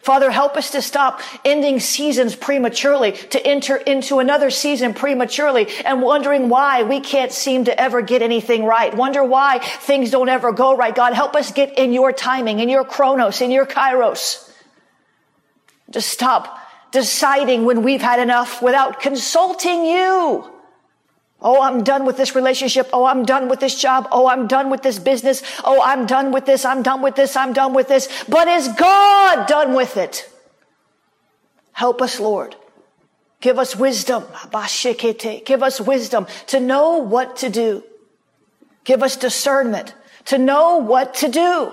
Father, 0.03 0.29
help 0.29 0.57
us 0.57 0.71
to 0.71 0.81
stop 0.81 1.21
ending 1.43 1.79
seasons 1.79 2.35
prematurely, 2.35 3.13
to 3.13 3.45
enter 3.45 3.77
into 3.77 4.19
another 4.19 4.51
season 4.51 4.93
prematurely 4.93 5.67
and 5.83 6.03
wondering 6.03 6.49
why 6.49 6.83
we 6.83 6.99
can't 6.99 7.31
seem 7.31 7.65
to 7.65 7.81
ever 7.81 8.03
get 8.03 8.21
anything 8.21 8.63
right. 8.63 8.95
Wonder 8.95 9.23
why 9.23 9.57
things 9.59 10.11
don't 10.11 10.29
ever 10.29 10.51
go 10.51 10.77
right. 10.77 10.93
God, 10.93 11.13
help 11.13 11.35
us 11.35 11.51
get 11.51 11.79
in 11.79 11.93
your 11.93 12.11
timing, 12.11 12.59
in 12.59 12.69
your 12.69 12.85
chronos, 12.85 13.41
in 13.41 13.49
your 13.49 13.65
kairos. 13.65 14.47
To 15.93 16.01
stop 16.01 16.59
deciding 16.91 17.65
when 17.65 17.81
we've 17.81 18.01
had 18.01 18.19
enough 18.19 18.61
without 18.61 18.99
consulting 18.99 19.85
you. 19.85 20.50
Oh, 21.41 21.61
I'm 21.61 21.83
done 21.83 22.05
with 22.05 22.17
this 22.17 22.35
relationship. 22.35 22.89
Oh, 22.93 23.05
I'm 23.05 23.25
done 23.25 23.49
with 23.49 23.59
this 23.59 23.79
job. 23.79 24.07
Oh, 24.11 24.27
I'm 24.27 24.47
done 24.47 24.69
with 24.69 24.83
this 24.83 24.99
business. 24.99 25.41
Oh, 25.63 25.81
I'm 25.83 26.05
done 26.05 26.31
with 26.31 26.45
this. 26.45 26.65
I'm 26.65 26.83
done 26.83 27.01
with 27.01 27.15
this. 27.15 27.35
I'm 27.35 27.51
done 27.51 27.73
with 27.73 27.87
this. 27.87 28.07
But 28.29 28.47
is 28.47 28.67
God 28.67 29.47
done 29.47 29.73
with 29.73 29.97
it? 29.97 30.29
Help 31.71 32.01
us, 32.01 32.19
Lord. 32.19 32.55
Give 33.39 33.57
us 33.57 33.75
wisdom. 33.75 34.23
Give 35.45 35.63
us 35.63 35.81
wisdom 35.81 36.27
to 36.47 36.59
know 36.59 36.97
what 36.97 37.37
to 37.37 37.49
do. 37.49 37.83
Give 38.83 39.01
us 39.01 39.15
discernment 39.15 39.95
to 40.25 40.37
know 40.37 40.77
what 40.77 41.15
to 41.15 41.27
do. 41.27 41.71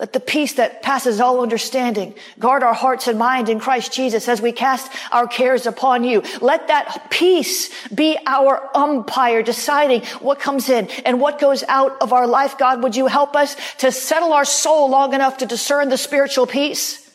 Let 0.00 0.14
the 0.14 0.20
peace 0.20 0.54
that 0.54 0.80
passes 0.80 1.20
all 1.20 1.42
understanding 1.42 2.14
guard 2.38 2.62
our 2.62 2.72
hearts 2.72 3.06
and 3.06 3.18
mind 3.18 3.50
in 3.50 3.60
Christ 3.60 3.92
Jesus 3.92 4.28
as 4.28 4.40
we 4.40 4.50
cast 4.50 4.90
our 5.12 5.26
cares 5.26 5.66
upon 5.66 6.04
you. 6.04 6.22
Let 6.40 6.68
that 6.68 7.10
peace 7.10 7.70
be 7.90 8.16
our 8.26 8.70
umpire 8.74 9.42
deciding 9.42 10.06
what 10.20 10.40
comes 10.40 10.70
in 10.70 10.88
and 11.04 11.20
what 11.20 11.38
goes 11.38 11.62
out 11.68 12.00
of 12.00 12.14
our 12.14 12.26
life. 12.26 12.56
God, 12.56 12.82
would 12.82 12.96
you 12.96 13.08
help 13.08 13.36
us 13.36 13.54
to 13.80 13.92
settle 13.92 14.32
our 14.32 14.46
soul 14.46 14.88
long 14.88 15.12
enough 15.12 15.36
to 15.36 15.46
discern 15.46 15.90
the 15.90 15.98
spiritual 15.98 16.46
peace? 16.46 17.06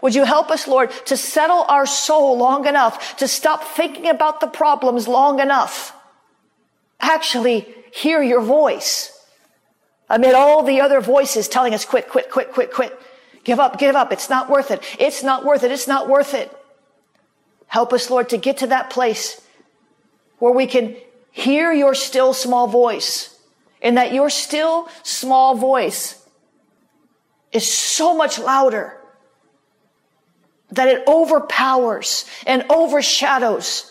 Would 0.00 0.14
you 0.14 0.24
help 0.24 0.50
us, 0.50 0.66
Lord, 0.66 0.90
to 1.04 1.18
settle 1.18 1.66
our 1.68 1.84
soul 1.84 2.38
long 2.38 2.66
enough 2.66 3.18
to 3.18 3.28
stop 3.28 3.62
thinking 3.62 4.08
about 4.08 4.40
the 4.40 4.46
problems 4.46 5.06
long 5.06 5.38
enough? 5.38 5.94
Actually, 6.98 7.68
hear 7.92 8.22
your 8.22 8.40
voice 8.40 9.13
Amid 10.08 10.34
all 10.34 10.62
the 10.62 10.80
other 10.80 11.00
voices 11.00 11.48
telling 11.48 11.74
us, 11.74 11.84
quit, 11.84 12.08
quit, 12.08 12.30
quit, 12.30 12.52
quit, 12.52 12.72
quit. 12.72 12.98
Give 13.42 13.60
up, 13.60 13.78
give 13.78 13.96
up. 13.96 14.12
It's 14.12 14.30
not 14.30 14.48
worth 14.48 14.70
it. 14.70 14.82
It's 14.98 15.22
not 15.22 15.44
worth 15.44 15.62
it. 15.62 15.70
It's 15.70 15.88
not 15.88 16.08
worth 16.08 16.34
it. 16.34 16.54
Help 17.66 17.92
us, 17.92 18.10
Lord, 18.10 18.28
to 18.30 18.36
get 18.36 18.58
to 18.58 18.68
that 18.68 18.90
place 18.90 19.40
where 20.38 20.52
we 20.52 20.66
can 20.66 20.96
hear 21.30 21.72
your 21.72 21.94
still 21.94 22.32
small 22.32 22.66
voice 22.66 23.38
and 23.82 23.96
that 23.96 24.12
your 24.12 24.30
still 24.30 24.88
small 25.02 25.54
voice 25.54 26.24
is 27.52 27.70
so 27.70 28.14
much 28.14 28.38
louder 28.38 28.98
that 30.70 30.88
it 30.88 31.06
overpowers 31.06 32.24
and 32.46 32.64
overshadows 32.68 33.90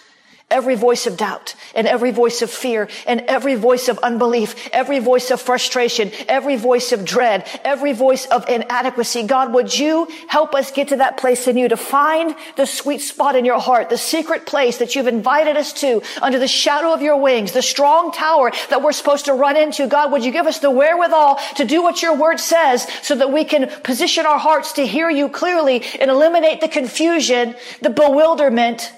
every 0.54 0.76
voice 0.76 1.08
of 1.08 1.18
doubt 1.18 1.56
and 1.76 1.88
every 1.88 2.12
voice 2.12 2.42
of 2.42 2.50
fear 2.50 2.88
and 3.08 3.22
every 3.22 3.56
voice 3.56 3.90
of 3.90 3.98
unbelief, 4.00 4.70
every 4.72 5.00
voice 5.00 5.32
of 5.32 5.42
frustration, 5.42 6.12
every 6.30 6.56
voice 6.56 6.92
of 6.92 7.04
dread, 7.04 7.46
every 7.66 7.92
voice 7.92 8.26
of 8.28 8.48
inadequacy. 8.48 9.24
God, 9.24 9.54
would 9.54 9.78
you 9.78 10.08
help 10.28 10.54
us 10.54 10.72
get 10.72 10.90
to 10.90 10.98
that 10.98 11.18
place 11.18 11.48
in 11.48 11.58
you 11.58 11.68
to 11.68 11.78
find 11.78 12.36
the 12.56 12.68
sweet 12.68 13.02
spot 13.02 13.36
in 13.36 13.44
your 13.44 13.60
heart, 13.60 13.90
the 13.90 13.98
secret 13.98 14.46
place 14.46 14.78
that 14.78 14.96
you've 14.96 15.08
invited 15.08 15.58
us 15.58 15.74
to 15.74 16.02
under 16.22 16.38
the 16.38 16.48
shadow 16.48 16.94
of 16.94 17.02
your 17.02 17.20
wings, 17.20 17.52
the 17.52 17.62
strong 17.62 18.12
tower 18.12 18.52
that 18.70 18.84
we're 18.84 18.92
supposed 18.92 19.26
to 19.26 19.34
run 19.34 19.58
into. 19.58 19.88
God, 19.88 20.12
would 20.12 20.24
you 20.24 20.32
give 20.32 20.46
us 20.46 20.60
the 20.60 20.72
wherewithal 20.72 21.40
to 21.56 21.66
do 21.66 21.82
what 21.82 22.02
your 22.02 22.16
word 22.16 22.40
says 22.40 22.88
so 23.02 23.16
that 23.16 23.32
we 23.32 23.44
can 23.44 23.68
position 23.82 24.28
our 24.28 24.40
hearts 24.40 24.74
to 24.74 24.86
hear 24.86 25.10
you 25.10 25.30
clearly 25.30 25.84
and 26.00 26.12
eliminate 26.12 26.62
the 26.62 26.68
confusion, 26.68 27.56
the 27.82 27.90
bewilderment, 27.90 28.92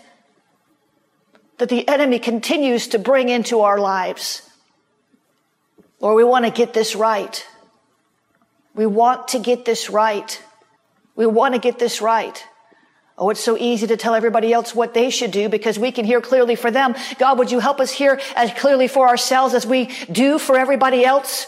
that 1.58 1.70
the 1.70 1.88
enemy 1.88 2.20
continues 2.20 2.88
to 2.90 3.00
bring 3.00 3.30
into 3.30 3.62
our 3.62 3.80
lives. 3.80 4.42
Lord, 6.00 6.16
we 6.16 6.24
want 6.24 6.46
to 6.46 6.52
get 6.52 6.74
this 6.74 6.96
right. 6.96 7.46
We 8.74 8.86
want 8.86 9.30
to 9.30 9.40
get 9.40 9.66
this 9.66 9.90
right. 9.90 10.42
We 11.16 11.26
want 11.26 11.54
to 11.54 11.60
get 11.60 11.80
this 11.80 12.02
right. 12.02 12.44
Oh, 13.18 13.30
it's 13.30 13.44
so 13.44 13.58
easy 13.58 13.88
to 13.88 13.96
tell 13.96 14.14
everybody 14.14 14.52
else 14.52 14.76
what 14.76 14.94
they 14.94 15.10
should 15.10 15.32
do 15.32 15.48
because 15.48 15.80
we 15.80 15.94
can 15.94 16.04
hear 16.04 16.20
clearly 16.20 16.56
for 16.56 16.70
them. 16.70 16.96
God, 17.18 17.40
would 17.40 17.50
you 17.50 17.60
help 17.60 17.80
us 17.80 17.92
hear 17.92 18.20
as 18.36 18.52
clearly 18.54 18.90
for 18.90 19.08
ourselves 19.08 19.54
as 19.54 19.66
we 19.66 19.90
do 20.12 20.38
for 20.38 20.58
everybody 20.58 21.06
else? 21.06 21.48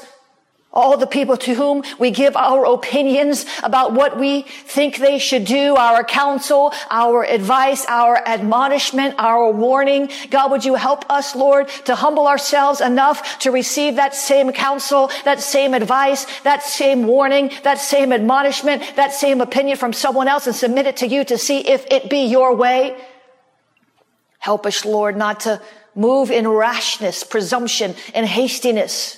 All 0.74 0.98
the 0.98 1.08
people 1.08 1.38
to 1.38 1.56
whom 1.56 1.84
we 1.98 2.12
give 2.12 2.36
our 2.36 2.66
opinions 2.66 3.46
about 3.64 3.94
what 3.94 4.20
we 4.20 4.44
think 4.44 4.98
they 4.98 5.18
should 5.18 5.46
do, 5.46 5.76
our 5.76 6.04
counsel, 6.04 6.74
our 6.92 7.26
advice, 7.26 7.86
our 7.88 8.16
admonishment, 8.28 9.16
our 9.18 9.52
warning. 9.52 10.10
God, 10.30 10.52
would 10.52 10.66
you 10.66 10.76
help 10.76 11.10
us, 11.10 11.36
Lord, 11.36 11.70
to 11.86 11.96
humble 11.96 12.28
ourselves 12.28 12.82
enough 12.82 13.40
to 13.40 13.52
receive 13.52 13.96
that 13.96 14.14
same 14.14 14.52
counsel, 14.52 15.10
that 15.24 15.40
same 15.40 15.74
advice, 15.74 16.26
that 16.42 16.62
same 16.62 17.08
warning, 17.08 17.52
that 17.64 17.80
same 17.80 18.12
admonishment, 18.12 18.84
that 18.98 19.14
same 19.14 19.42
opinion 19.42 19.78
from 19.78 19.94
someone 19.94 20.28
else 20.28 20.48
and 20.48 20.56
submit 20.56 20.86
it 20.86 20.98
to 20.98 21.08
you 21.08 21.24
to 21.26 21.38
see 21.38 21.68
if 21.68 21.88
it 21.90 22.10
be 22.10 22.26
your 22.26 22.56
way? 22.56 22.96
Help 24.38 24.66
us, 24.66 24.86
Lord, 24.86 25.18
not 25.18 25.40
to 25.42 25.62
move 25.96 26.30
in 26.30 26.48
rashness, 26.48 27.24
presumption, 27.24 27.96
and 28.14 28.28
hastiness 28.28 29.17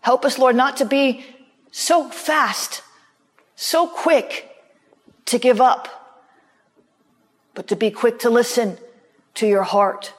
Help 0.00 0.24
us, 0.24 0.38
Lord, 0.38 0.56
not 0.56 0.78
to 0.78 0.84
be 0.84 1.24
so 1.70 2.08
fast, 2.08 2.82
so 3.54 3.86
quick 3.86 4.48
to 5.26 5.38
give 5.38 5.60
up, 5.60 5.88
but 7.54 7.68
to 7.68 7.76
be 7.76 7.90
quick 7.90 8.18
to 8.20 8.30
listen 8.30 8.78
to 9.34 9.46
your 9.46 9.62
heart. 9.62 10.12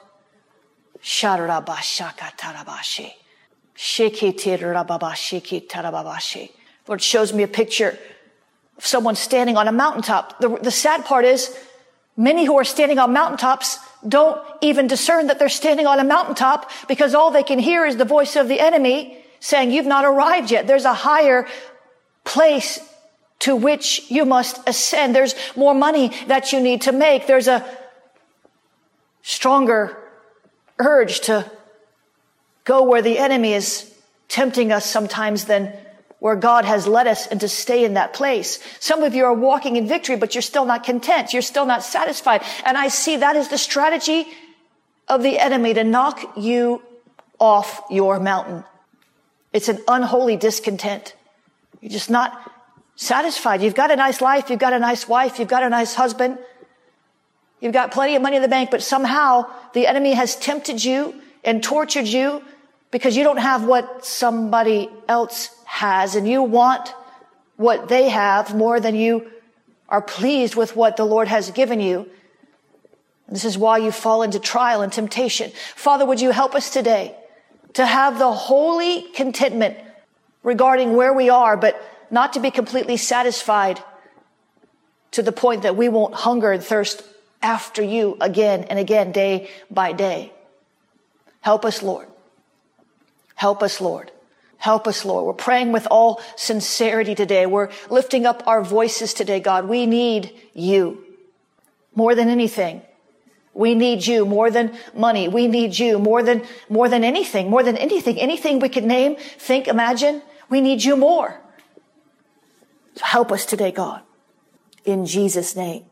Lord 6.86 7.02
shows 7.02 7.32
me 7.32 7.42
a 7.42 7.48
picture 7.48 7.98
of 8.78 8.86
someone 8.86 9.16
standing 9.16 9.56
on 9.56 9.66
a 9.66 9.72
mountaintop. 9.72 10.38
The, 10.40 10.48
the 10.48 10.70
sad 10.70 11.04
part 11.04 11.24
is 11.24 11.56
many 12.16 12.44
who 12.44 12.56
are 12.56 12.64
standing 12.64 12.98
on 12.98 13.12
mountaintops 13.12 13.78
don't 14.06 14.40
even 14.60 14.86
discern 14.86 15.26
that 15.26 15.38
they're 15.38 15.48
standing 15.48 15.86
on 15.86 15.98
a 15.98 16.04
mountaintop 16.04 16.70
because 16.88 17.14
all 17.14 17.30
they 17.30 17.42
can 17.42 17.58
hear 17.58 17.84
is 17.84 17.96
the 17.96 18.04
voice 18.04 18.36
of 18.36 18.48
the 18.48 18.60
enemy 18.60 19.21
saying 19.42 19.72
you've 19.72 19.86
not 19.86 20.04
arrived 20.04 20.52
yet. 20.52 20.68
There's 20.68 20.84
a 20.84 20.94
higher 20.94 21.46
place 22.24 22.78
to 23.40 23.56
which 23.56 24.08
you 24.08 24.24
must 24.24 24.60
ascend. 24.68 25.16
There's 25.16 25.34
more 25.56 25.74
money 25.74 26.12
that 26.28 26.52
you 26.52 26.60
need 26.60 26.82
to 26.82 26.92
make. 26.92 27.26
There's 27.26 27.48
a 27.48 27.66
stronger 29.22 29.98
urge 30.78 31.20
to 31.22 31.50
go 32.64 32.84
where 32.84 33.02
the 33.02 33.18
enemy 33.18 33.52
is 33.52 33.92
tempting 34.28 34.70
us 34.70 34.86
sometimes 34.86 35.46
than 35.46 35.72
where 36.20 36.36
God 36.36 36.64
has 36.64 36.86
led 36.86 37.08
us 37.08 37.26
and 37.26 37.40
to 37.40 37.48
stay 37.48 37.84
in 37.84 37.94
that 37.94 38.12
place. 38.12 38.60
Some 38.78 39.02
of 39.02 39.12
you 39.12 39.24
are 39.24 39.34
walking 39.34 39.74
in 39.74 39.88
victory, 39.88 40.14
but 40.14 40.36
you're 40.36 40.42
still 40.42 40.64
not 40.64 40.84
content. 40.84 41.32
You're 41.32 41.42
still 41.42 41.66
not 41.66 41.82
satisfied. 41.82 42.42
And 42.64 42.78
I 42.78 42.86
see 42.86 43.16
that 43.16 43.34
is 43.34 43.48
the 43.48 43.58
strategy 43.58 44.28
of 45.08 45.24
the 45.24 45.40
enemy 45.40 45.74
to 45.74 45.82
knock 45.82 46.36
you 46.36 46.80
off 47.40 47.82
your 47.90 48.20
mountain. 48.20 48.62
It's 49.52 49.68
an 49.68 49.80
unholy 49.86 50.36
discontent. 50.36 51.14
You're 51.80 51.90
just 51.90 52.10
not 52.10 52.50
satisfied. 52.96 53.62
You've 53.62 53.74
got 53.74 53.90
a 53.90 53.96
nice 53.96 54.20
life. 54.20 54.50
You've 54.50 54.58
got 54.58 54.72
a 54.72 54.78
nice 54.78 55.08
wife. 55.08 55.38
You've 55.38 55.48
got 55.48 55.62
a 55.62 55.68
nice 55.68 55.94
husband. 55.94 56.38
You've 57.60 57.72
got 57.72 57.92
plenty 57.92 58.16
of 58.16 58.22
money 58.22 58.36
in 58.36 58.42
the 58.42 58.48
bank, 58.48 58.70
but 58.70 58.82
somehow 58.82 59.46
the 59.72 59.86
enemy 59.86 60.14
has 60.14 60.36
tempted 60.36 60.84
you 60.84 61.14
and 61.44 61.62
tortured 61.62 62.06
you 62.06 62.42
because 62.90 63.16
you 63.16 63.24
don't 63.24 63.38
have 63.38 63.64
what 63.64 64.04
somebody 64.04 64.90
else 65.08 65.50
has 65.64 66.14
and 66.16 66.28
you 66.28 66.42
want 66.42 66.94
what 67.56 67.88
they 67.88 68.08
have 68.08 68.54
more 68.54 68.80
than 68.80 68.94
you 68.94 69.30
are 69.88 70.02
pleased 70.02 70.56
with 70.56 70.74
what 70.74 70.96
the 70.96 71.04
Lord 71.04 71.28
has 71.28 71.50
given 71.50 71.80
you. 71.80 72.08
This 73.28 73.44
is 73.44 73.56
why 73.56 73.78
you 73.78 73.92
fall 73.92 74.22
into 74.22 74.38
trial 74.38 74.82
and 74.82 74.92
temptation. 74.92 75.52
Father, 75.74 76.04
would 76.04 76.20
you 76.20 76.32
help 76.32 76.54
us 76.54 76.70
today 76.70 77.14
to 77.74 77.86
have 77.86 78.18
the 78.18 78.32
holy 78.32 79.02
contentment 79.14 79.76
regarding 80.42 80.94
where 80.94 81.12
we 81.12 81.30
are, 81.30 81.56
but 81.56 81.80
not 82.10 82.34
to 82.34 82.40
be 82.40 82.50
completely 82.50 82.96
satisfied 82.96 83.82
to 85.12 85.22
the 85.22 85.32
point 85.32 85.62
that 85.62 85.76
we 85.76 85.88
won't 85.88 86.14
hunger 86.14 86.52
and 86.52 86.62
thirst 86.62 87.02
after 87.42 87.82
you 87.82 88.16
again 88.20 88.64
and 88.64 88.78
again, 88.78 89.12
day 89.12 89.50
by 89.70 89.92
day. 89.92 90.32
Help 91.40 91.64
us, 91.64 91.82
Lord. 91.82 92.08
Help 93.34 93.62
us, 93.62 93.80
Lord. 93.80 94.10
Help 94.58 94.86
us, 94.86 95.04
Lord. 95.04 95.26
We're 95.26 95.32
praying 95.32 95.72
with 95.72 95.88
all 95.90 96.22
sincerity 96.36 97.16
today. 97.16 97.46
We're 97.46 97.70
lifting 97.90 98.26
up 98.26 98.44
our 98.46 98.62
voices 98.62 99.12
today, 99.12 99.40
God. 99.40 99.68
We 99.68 99.86
need 99.86 100.32
you 100.54 101.04
more 101.96 102.14
than 102.14 102.28
anything. 102.28 102.82
We 103.54 103.74
need 103.74 104.06
you 104.06 104.24
more 104.24 104.50
than 104.50 104.76
money. 104.94 105.28
We 105.28 105.46
need 105.46 105.78
you 105.78 105.98
more 105.98 106.22
than, 106.22 106.42
more 106.68 106.88
than 106.88 107.04
anything, 107.04 107.50
more 107.50 107.62
than 107.62 107.76
anything, 107.76 108.18
anything 108.18 108.60
we 108.60 108.68
could 108.68 108.84
name, 108.84 109.16
think, 109.16 109.68
imagine. 109.68 110.22
We 110.48 110.60
need 110.60 110.82
you 110.82 110.96
more. 110.96 111.40
So 112.96 113.04
help 113.04 113.32
us 113.32 113.44
today, 113.44 113.70
God. 113.70 114.02
In 114.84 115.06
Jesus' 115.06 115.54
name. 115.54 115.84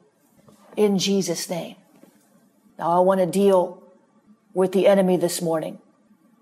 In 0.76 0.98
Jesus' 0.98 1.48
name. 1.50 1.76
Now 2.78 2.96
I 2.96 3.00
want 3.00 3.20
to 3.20 3.26
deal 3.26 3.82
with 4.54 4.72
the 4.72 4.86
enemy 4.86 5.16
this 5.16 5.42
morning 5.42 5.78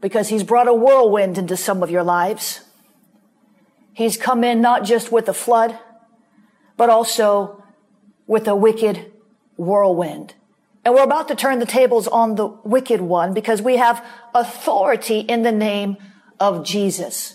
because 0.01 0.29
he's 0.29 0.45
brought 0.45 0.69
a 0.69 0.75
whirlwind 0.75 1.37
into 1.37 1.57
some 1.57 1.83
of 1.83 1.91
your 1.91 2.05
lives. 2.05 2.61
He's 3.93 4.17
come 4.17 4.45
in 4.45 4.61
not 4.61 4.85
just 4.85 5.11
with 5.11 5.29
a 5.29 5.35
flood, 5.35 5.79
but 6.77 6.89
also 6.89 7.65
with 8.29 8.47
a 8.47 8.55
wicked 8.55 9.11
whirlwind. 9.57 10.35
And 10.89 10.95
we're 10.95 11.05
about 11.05 11.29
to 11.29 11.35
turn 11.35 11.59
the 11.59 11.67
tables 11.67 12.09
on 12.09 12.37
the 12.37 12.47
wicked 12.47 13.03
one 13.03 13.35
because 13.35 13.61
we 13.61 13.77
have 13.77 14.03
authority 14.35 15.19
in 15.19 15.43
the 15.43 15.53
name 15.53 15.99
of 16.41 16.65
Jesus. 16.65 17.35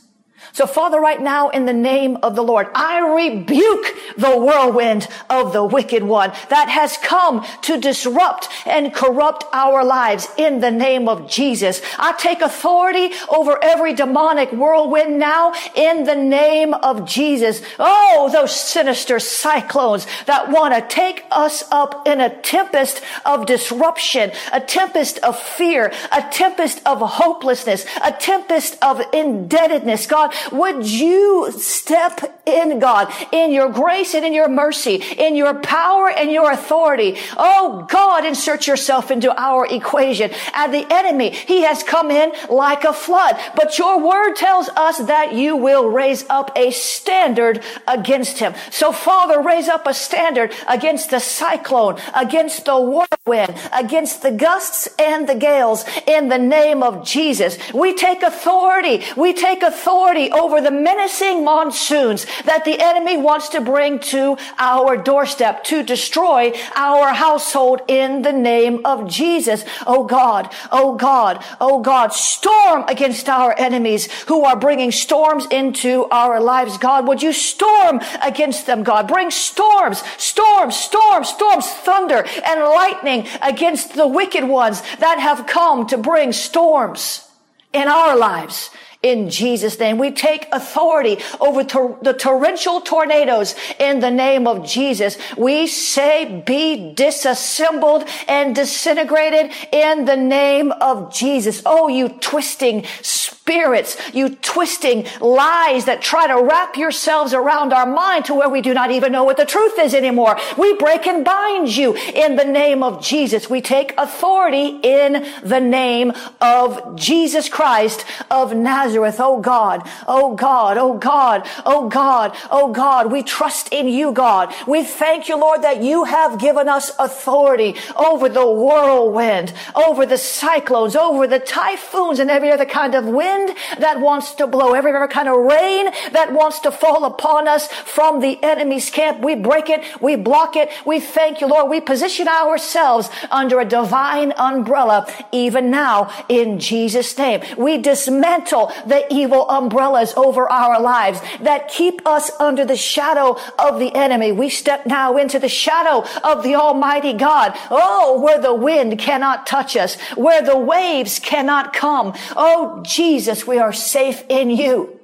So 0.51 0.67
Father, 0.67 0.99
right 0.99 1.21
now 1.21 1.49
in 1.49 1.65
the 1.65 1.73
name 1.73 2.17
of 2.21 2.35
the 2.35 2.43
Lord, 2.43 2.67
I 2.75 2.99
rebuke 2.99 3.85
the 4.17 4.37
whirlwind 4.37 5.07
of 5.29 5.53
the 5.53 5.63
wicked 5.63 6.03
one 6.03 6.31
that 6.49 6.69
has 6.69 6.97
come 6.97 7.45
to 7.63 7.79
disrupt 7.79 8.49
and 8.65 8.93
corrupt 8.93 9.45
our 9.53 9.83
lives 9.83 10.27
in 10.37 10.59
the 10.59 10.71
name 10.71 11.07
of 11.07 11.29
Jesus. 11.29 11.81
I 11.97 12.13
take 12.13 12.41
authority 12.41 13.11
over 13.29 13.57
every 13.63 13.93
demonic 13.93 14.51
whirlwind 14.51 15.19
now 15.19 15.53
in 15.75 16.03
the 16.03 16.15
name 16.15 16.73
of 16.73 17.07
Jesus. 17.07 17.61
Oh, 17.79 18.29
those 18.31 18.53
sinister 18.53 19.19
cyclones 19.19 20.07
that 20.25 20.49
want 20.49 20.73
to 20.73 20.95
take 20.95 21.23
us 21.31 21.63
up 21.71 22.07
in 22.07 22.21
a 22.21 22.35
tempest 22.41 23.01
of 23.25 23.45
disruption, 23.45 24.31
a 24.51 24.59
tempest 24.59 25.17
of 25.19 25.39
fear, 25.39 25.91
a 26.11 26.21
tempest 26.31 26.81
of 26.85 26.99
hopelessness, 26.99 27.85
a 28.03 28.11
tempest 28.11 28.77
of 28.81 29.01
indebtedness. 29.13 30.07
God, 30.07 30.32
would 30.51 30.89
you 30.89 31.51
step 31.51 32.41
in, 32.45 32.79
God, 32.79 33.13
in 33.31 33.51
your 33.51 33.69
grace 33.69 34.13
and 34.13 34.25
in 34.25 34.33
your 34.33 34.49
mercy, 34.49 34.95
in 34.95 35.35
your 35.35 35.55
power 35.55 36.09
and 36.09 36.31
your 36.31 36.51
authority? 36.51 37.17
Oh, 37.37 37.85
God, 37.89 38.25
insert 38.25 38.67
yourself 38.67 39.11
into 39.11 39.33
our 39.39 39.65
equation. 39.65 40.31
And 40.53 40.73
the 40.73 40.85
enemy, 40.91 41.29
he 41.31 41.63
has 41.63 41.83
come 41.83 42.11
in 42.11 42.31
like 42.49 42.83
a 42.83 42.93
flood. 42.93 43.39
But 43.55 43.77
your 43.77 44.05
word 44.05 44.35
tells 44.35 44.69
us 44.69 44.97
that 44.99 45.33
you 45.33 45.55
will 45.55 45.89
raise 45.89 46.25
up 46.29 46.51
a 46.55 46.71
standard 46.71 47.63
against 47.87 48.39
him. 48.39 48.53
So 48.71 48.91
Father, 48.91 49.41
raise 49.41 49.67
up 49.67 49.87
a 49.87 49.93
standard 49.93 50.53
against 50.67 51.09
the 51.09 51.19
cyclone, 51.19 51.99
against 52.15 52.65
the 52.65 52.79
whirlwind, 52.79 53.55
against 53.73 54.21
the 54.21 54.31
gusts 54.31 54.87
and 54.99 55.27
the 55.27 55.35
gales 55.35 55.85
in 56.07 56.29
the 56.29 56.37
name 56.37 56.83
of 56.83 57.05
Jesus. 57.05 57.57
We 57.73 57.95
take 57.95 58.21
authority. 58.23 59.03
We 59.15 59.33
take 59.33 59.63
authority 59.63 60.22
over 60.31 60.61
the 60.61 60.71
menacing 60.71 61.43
monsoons 61.43 62.25
that 62.45 62.65
the 62.65 62.79
enemy 62.79 63.17
wants 63.17 63.49
to 63.49 63.61
bring 63.61 63.99
to 63.99 64.37
our 64.57 64.97
doorstep 64.97 65.63
to 65.65 65.83
destroy 65.83 66.53
our 66.75 67.13
household 67.13 67.81
in 67.87 68.21
the 68.21 68.33
name 68.33 68.81
of 68.85 69.07
Jesus. 69.07 69.65
Oh 69.85 70.03
God, 70.05 70.53
oh 70.71 70.95
God, 70.95 71.43
oh 71.59 71.81
God, 71.81 72.13
storm 72.13 72.83
against 72.87 73.29
our 73.29 73.57
enemies 73.57 74.11
who 74.23 74.43
are 74.43 74.55
bringing 74.55 74.91
storms 74.91 75.45
into 75.51 76.05
our 76.05 76.39
lives. 76.39 76.77
God, 76.77 77.07
would 77.07 77.21
you 77.21 77.33
storm 77.33 78.01
against 78.21 78.65
them, 78.65 78.83
God? 78.83 79.07
Bring 79.07 79.31
storms, 79.31 80.03
storms, 80.17 80.75
storms, 80.75 81.29
storms, 81.29 81.67
thunder 81.67 82.25
and 82.45 82.59
lightning 82.61 83.27
against 83.41 83.93
the 83.93 84.07
wicked 84.07 84.43
ones 84.43 84.81
that 84.99 85.19
have 85.19 85.47
come 85.47 85.87
to 85.87 85.97
bring 85.97 86.31
storms 86.31 87.27
in 87.73 87.87
our 87.87 88.17
lives 88.17 88.69
in 89.03 89.29
Jesus' 89.29 89.77
name. 89.77 89.97
We 89.97 90.11
take 90.11 90.47
authority 90.51 91.17
over 91.39 91.63
tor- 91.63 91.99
the 92.01 92.13
torrential 92.13 92.79
tornadoes 92.81 93.53
in 93.77 93.99
the 93.99 94.09
name 94.09 94.47
of 94.47 94.65
Jesus. 94.65 95.17
We 95.37 95.67
say 95.67 96.41
be 96.45 96.93
disassembled 96.93 98.05
and 98.29 98.55
disintegrated 98.55 99.51
in 99.71 100.05
the 100.05 100.15
name 100.15 100.71
of 100.71 101.13
Jesus. 101.13 101.61
Oh, 101.65 101.89
you 101.89 102.07
twisting 102.07 102.85
spirits, 103.01 103.97
you 104.13 104.35
twisting 104.35 105.05
lies 105.19 105.85
that 105.85 106.01
try 106.01 106.27
to 106.27 106.41
wrap 106.41 106.77
yourselves 106.77 107.33
around 107.33 107.73
our 107.73 107.85
mind 107.85 108.25
to 108.25 108.33
where 108.33 108.49
we 108.49 108.61
do 108.61 108.73
not 108.73 108.89
even 108.89 109.11
know 109.11 109.25
what 109.25 109.35
the 109.35 109.45
truth 109.45 109.77
is 109.79 109.93
anymore. 109.93 110.37
We 110.57 110.75
break 110.75 111.05
and 111.05 111.25
bind 111.25 111.75
you 111.75 111.93
in 111.93 112.37
the 112.37 112.45
name 112.45 112.83
of 112.83 113.03
Jesus. 113.03 113.49
We 113.49 113.59
take 113.59 113.93
authority 113.97 114.79
in 114.81 115.27
the 115.43 115.59
name 115.59 116.13
of 116.39 116.95
Jesus 116.95 117.49
Christ 117.49 118.05
of 118.31 118.55
Nazareth. 118.55 118.92
Oh 118.99 119.39
God, 119.41 119.89
oh 120.07 120.35
God, 120.35 120.77
oh 120.77 120.97
God, 120.97 121.47
oh 121.65 121.89
God, 121.89 122.35
oh 122.51 122.71
God. 122.71 123.11
We 123.11 123.23
trust 123.23 123.69
in 123.71 123.87
you, 123.87 124.11
God. 124.11 124.53
We 124.67 124.83
thank 124.83 125.27
you, 125.27 125.37
Lord, 125.37 125.63
that 125.63 125.83
you 125.83 126.05
have 126.05 126.39
given 126.39 126.69
us 126.69 126.91
authority 126.99 127.75
over 127.95 128.29
the 128.29 128.45
whirlwind, 128.45 129.53
over 129.75 130.05
the 130.05 130.17
cyclones, 130.17 130.95
over 130.95 131.27
the 131.27 131.39
typhoons 131.39 132.19
and 132.19 132.29
every 132.29 132.51
other 132.51 132.65
kind 132.65 132.95
of 132.95 133.05
wind 133.05 133.23
wind 133.23 133.57
that 133.79 133.99
wants 133.99 134.33
to 134.35 134.47
blow, 134.47 134.73
every 134.73 134.93
other 134.93 135.07
kind 135.07 135.27
of 135.27 135.37
rain 135.37 135.85
that 136.11 136.33
wants 136.33 136.59
to 136.59 136.71
fall 136.71 137.05
upon 137.05 137.47
us 137.47 137.67
from 137.67 138.19
the 138.19 138.41
enemy's 138.43 138.89
camp. 138.89 139.19
We 139.21 139.35
break 139.35 139.69
it. 139.69 139.83
We 140.01 140.15
block 140.15 140.55
it. 140.55 140.69
We 140.85 140.99
thank 140.99 141.41
you, 141.41 141.47
Lord. 141.47 141.69
We 141.69 141.81
position 141.81 142.27
ourselves 142.27 143.09
under 143.31 143.59
a 143.59 143.65
divine 143.65 144.33
umbrella 144.37 145.07
even 145.31 145.71
now 145.71 146.11
in 146.29 146.59
Jesus 146.59 147.17
name. 147.17 147.41
We 147.57 147.77
dismantle 147.77 148.71
the 148.87 149.05
evil 149.13 149.49
umbrellas 149.49 150.13
over 150.15 150.49
our 150.49 150.81
lives 150.81 151.21
that 151.41 151.67
keep 151.67 152.05
us 152.05 152.31
under 152.39 152.65
the 152.65 152.75
shadow 152.75 153.37
of 153.59 153.79
the 153.79 153.93
enemy. 153.95 154.31
We 154.31 154.49
step 154.49 154.85
now 154.85 155.17
into 155.17 155.39
the 155.39 155.49
shadow 155.49 156.05
of 156.23 156.43
the 156.43 156.55
Almighty 156.55 157.13
God. 157.13 157.53
Oh, 157.69 158.21
where 158.21 158.39
the 158.39 158.53
wind 158.53 158.97
cannot 158.99 159.47
touch 159.47 159.75
us, 159.75 159.99
where 160.15 160.41
the 160.41 160.57
waves 160.57 161.19
cannot 161.19 161.73
come. 161.73 162.13
Oh, 162.35 162.83
Jesus 162.85 163.45
we 163.45 163.57
are 163.59 163.73
safe 163.73 164.23
in 164.29 164.49
you. 164.49 164.99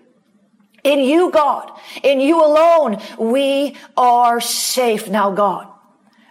In 0.84 1.00
you, 1.00 1.30
God. 1.32 1.72
In 2.04 2.20
you 2.22 2.44
alone, 2.44 3.02
we 3.18 3.76
are 3.98 4.40
safe. 4.40 5.10
Now, 5.10 5.32
God, 5.32 5.68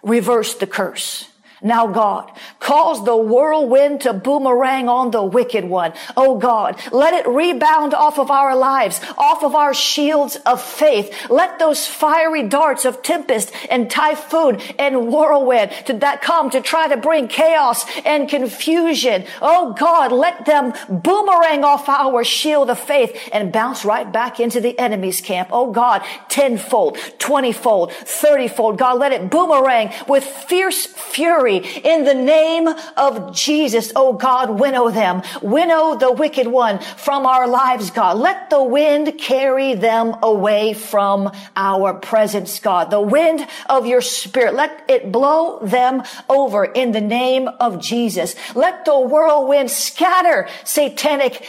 reverse 0.03 0.55
the 0.55 0.67
curse. 0.67 1.28
Now 1.61 1.89
God, 1.89 2.31
cause 2.61 3.05
the 3.05 3.17
whirlwind 3.17 4.03
to 4.03 4.13
boomerang 4.13 4.89
on 4.89 5.11
the 5.11 5.25
wicked 5.25 5.65
one. 5.65 5.93
Oh 6.17 6.39
God, 6.39 6.81
let 6.93 7.15
it 7.15 7.27
rebound 7.27 7.95
off 7.95 8.19
of 8.19 8.31
our 8.31 8.55
lives, 8.55 9.01
off 9.17 9.43
of 9.43 9.57
our 9.57 9.75
shields 9.75 10.37
of 10.47 10.63
faith. 10.63 11.29
Let 11.29 11.59
those 11.59 11.85
fiery 11.85 12.45
darts 12.45 12.85
of 12.85 13.03
tempest 13.03 13.53
and 13.71 13.91
typhoon 13.91 14.61
and 14.79 15.09
whirlwind 15.09 15.73
to 15.87 15.95
that 15.95 16.23
come 16.23 16.51
to 16.51 16.61
try 16.61 16.87
to 16.87 16.97
bring 16.97 17.27
chaos 17.27 17.85
and 18.05 18.29
confusion. 18.29 19.25
Oh 19.43 19.75
God, 19.77 20.13
let 20.13 20.47
them 20.47 20.75
boomerang 20.89 21.65
off 21.65 21.89
our 21.89 22.23
shield 22.23 22.71
of 22.71 22.79
faith 22.79 23.29
and 23.33 23.53
bounce 23.53 23.85
right 23.85 24.11
back 24.11 24.39
into 24.39 24.61
the 24.61 24.79
enemy's 24.79 25.21
camp. 25.21 25.49
Oh 25.51 25.73
God, 25.73 26.05
tenfold, 26.29 26.99
twentyfold, 27.19 27.91
thirtyfold. 27.91 28.77
God, 28.77 29.01
let 29.01 29.11
it 29.11 29.29
boomerang 29.29 29.93
with 30.07 30.23
fierce 30.23 30.87
fury 30.87 31.48
in 31.57 32.05
the 32.05 32.15
name 32.15 32.69
of 32.97 33.35
Jesus. 33.35 33.93
Oh 33.97 34.13
God, 34.13 34.61
winnow 34.61 34.91
them. 34.91 35.23
Winnow 35.43 35.97
the 35.97 36.13
wicked 36.13 36.47
one 36.47 36.79
from 36.79 37.27
our 37.27 37.49
lives, 37.49 37.91
God. 37.91 38.19
Let 38.19 38.51
the 38.51 38.63
wind 38.63 39.19
carry 39.19 39.75
them 39.75 40.17
away 40.23 40.75
from 40.75 41.33
our 41.57 41.95
presence, 41.95 42.61
God. 42.61 42.91
The 42.91 43.01
wind 43.01 43.47
of 43.69 43.87
your 43.87 44.01
spirit. 44.01 44.55
Let 44.55 44.85
it 44.89 45.11
blow 45.11 45.59
them 45.61 46.03
over 46.29 46.65
in 46.65 46.93
the 46.93 47.01
name 47.01 47.49
of 47.49 47.81
Jesus. 47.81 48.35
Let 48.55 48.85
the 48.85 48.99
whirlwind 48.99 49.71
scatter 49.71 50.49
satanic 50.65 51.47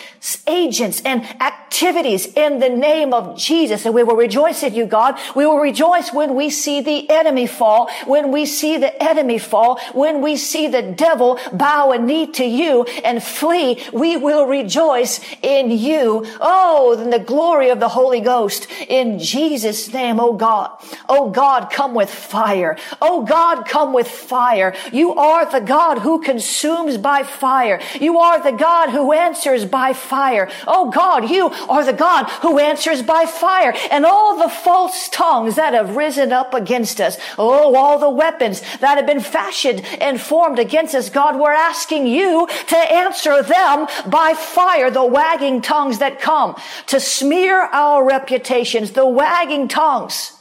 agents 0.47 1.01
and 1.05 1.23
activities 1.41 2.25
in 2.35 2.59
the 2.59 2.69
name 2.69 3.13
of 3.13 3.38
Jesus. 3.38 3.85
And 3.85 3.93
we 3.93 4.03
will 4.03 4.15
rejoice 4.15 4.63
in 4.63 4.73
you, 4.73 4.85
God. 4.85 5.19
We 5.35 5.45
will 5.45 5.59
rejoice 5.59 6.12
when 6.13 6.35
we 6.35 6.49
see 6.49 6.81
the 6.81 7.09
enemy 7.09 7.47
fall, 7.47 7.89
when 8.05 8.31
we 8.31 8.45
see 8.45 8.77
the 8.77 9.01
enemy 9.01 9.38
fall, 9.38 9.79
when 9.93 10.21
we 10.21 10.38
see 10.38 10.67
the 10.67 10.82
devil 10.82 11.39
bow 11.52 11.91
a 11.91 11.97
knee 11.97 12.28
to 12.34 12.45
you 12.45 12.84
and 13.04 13.23
flee, 13.23 13.84
we 13.93 14.17
will 14.17 14.45
rejoice 14.45 15.19
in 15.41 15.71
you. 15.71 16.25
Oh, 16.39 16.97
in 16.99 17.10
the 17.10 17.19
glory 17.19 17.69
of 17.69 17.80
the 17.80 17.89
Holy 17.89 18.21
Ghost 18.21 18.67
in 18.88 19.19
Jesus 19.19 19.91
name. 19.93 20.19
Oh 20.19 20.34
God. 20.34 20.71
Oh 21.08 21.30
God, 21.30 21.71
come 21.71 21.93
with 21.93 22.10
fire. 22.10 22.78
Oh 23.02 23.23
God, 23.23 23.67
come 23.67 23.93
with 23.93 24.08
fire. 24.08 24.75
You 24.91 25.13
are 25.15 25.49
the 25.49 25.65
God 25.65 25.99
who 25.99 26.21
consumes 26.21 26.97
by 26.97 27.23
fire. 27.23 27.82
You 27.99 28.19
are 28.19 28.41
the 28.41 28.58
God 28.58 28.89
who 28.89 29.12
answers 29.12 29.65
by 29.65 29.93
fire. 29.93 30.49
Oh 30.67 30.89
God, 30.91 31.30
you 31.30 31.47
are 31.47 31.86
the 31.86 31.93
God 31.93 32.30
who 32.41 32.60
answers 32.60 33.02
by 33.02 33.25
fire 33.25 33.73
and 33.91 34.06
all 34.06 34.38
the 34.38 34.49
false 34.49 35.10
tongues 35.10 35.56
that 35.56 35.73
have 35.73 35.95
risen 35.95 36.32
up 36.32 36.54
against 36.54 37.02
us. 37.02 37.17
Oh, 37.38 37.75
all 37.75 37.99
the 37.99 38.10
weapons 38.10 38.62
that 38.80 38.97
have 38.97 39.06
been 39.06 39.19
fashioned 39.19 39.79
and 40.00 40.20
formed 40.20 40.60
against 40.60 40.96
us, 40.96 41.10
God, 41.10 41.39
we're 41.39 41.52
asking 41.52 42.08
you 42.08 42.48
to 42.68 42.78
answer 42.78 43.42
them 43.42 43.88
by 44.08 44.34
fire, 44.34 44.89
the 44.89 45.06
wagging 45.06 45.62
tongues 45.62 46.00
that 46.00 46.22
come 46.22 46.56
to 46.88 47.00
smear 47.00 47.62
our 47.62 48.04
reputations, 48.06 48.92
the 48.92 49.08
wagging 49.08 49.68
tongues. 49.68 50.34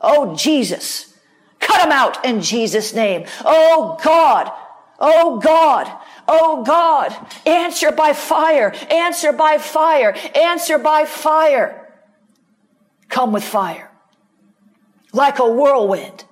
Oh, 0.00 0.34
Jesus, 0.36 1.16
cut 1.60 1.82
them 1.82 1.92
out 1.92 2.24
in 2.24 2.40
Jesus' 2.42 2.94
name. 2.94 3.26
Oh, 3.44 3.98
God. 4.02 4.50
Oh, 4.98 5.38
God. 5.38 5.90
Oh 6.28 6.62
God, 6.62 7.14
answer 7.46 7.90
by 7.90 8.12
fire, 8.12 8.72
answer 8.90 9.32
by 9.32 9.58
fire, 9.58 10.16
answer 10.34 10.78
by 10.78 11.04
fire. 11.04 11.92
Come 13.08 13.32
with 13.32 13.44
fire 13.44 13.90
like 15.12 15.38
a 15.38 15.48
whirlwind 15.48 16.24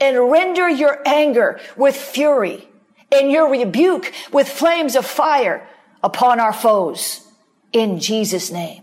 and 0.00 0.30
render 0.30 0.68
your 0.68 1.00
anger 1.06 1.60
with 1.76 1.96
fury 1.96 2.68
and 3.12 3.30
your 3.30 3.50
rebuke 3.50 4.12
with 4.32 4.48
flames 4.48 4.96
of 4.96 5.06
fire 5.06 5.66
upon 6.02 6.40
our 6.40 6.52
foes 6.52 7.26
in 7.72 7.98
Jesus 7.98 8.50
name. 8.50 8.82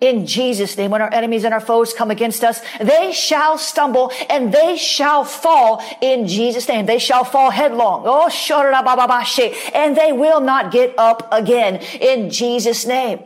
In 0.00 0.26
Jesus 0.26 0.78
name, 0.78 0.90
when 0.90 1.02
our 1.02 1.12
enemies 1.12 1.44
and 1.44 1.52
our 1.52 1.60
foes 1.60 1.92
come 1.92 2.10
against 2.10 2.42
us, 2.42 2.62
they 2.80 3.12
shall 3.12 3.58
stumble 3.58 4.10
and 4.30 4.52
they 4.52 4.78
shall 4.78 5.24
fall 5.24 5.84
in 6.00 6.26
Jesus 6.26 6.66
name. 6.68 6.86
They 6.86 6.98
shall 6.98 7.22
fall 7.22 7.50
headlong. 7.50 8.04
Oh, 8.06 8.30
and 9.74 9.96
they 9.96 10.12
will 10.12 10.40
not 10.40 10.72
get 10.72 10.98
up 10.98 11.28
again 11.30 11.76
in 12.00 12.30
Jesus 12.30 12.86
name. 12.86 13.20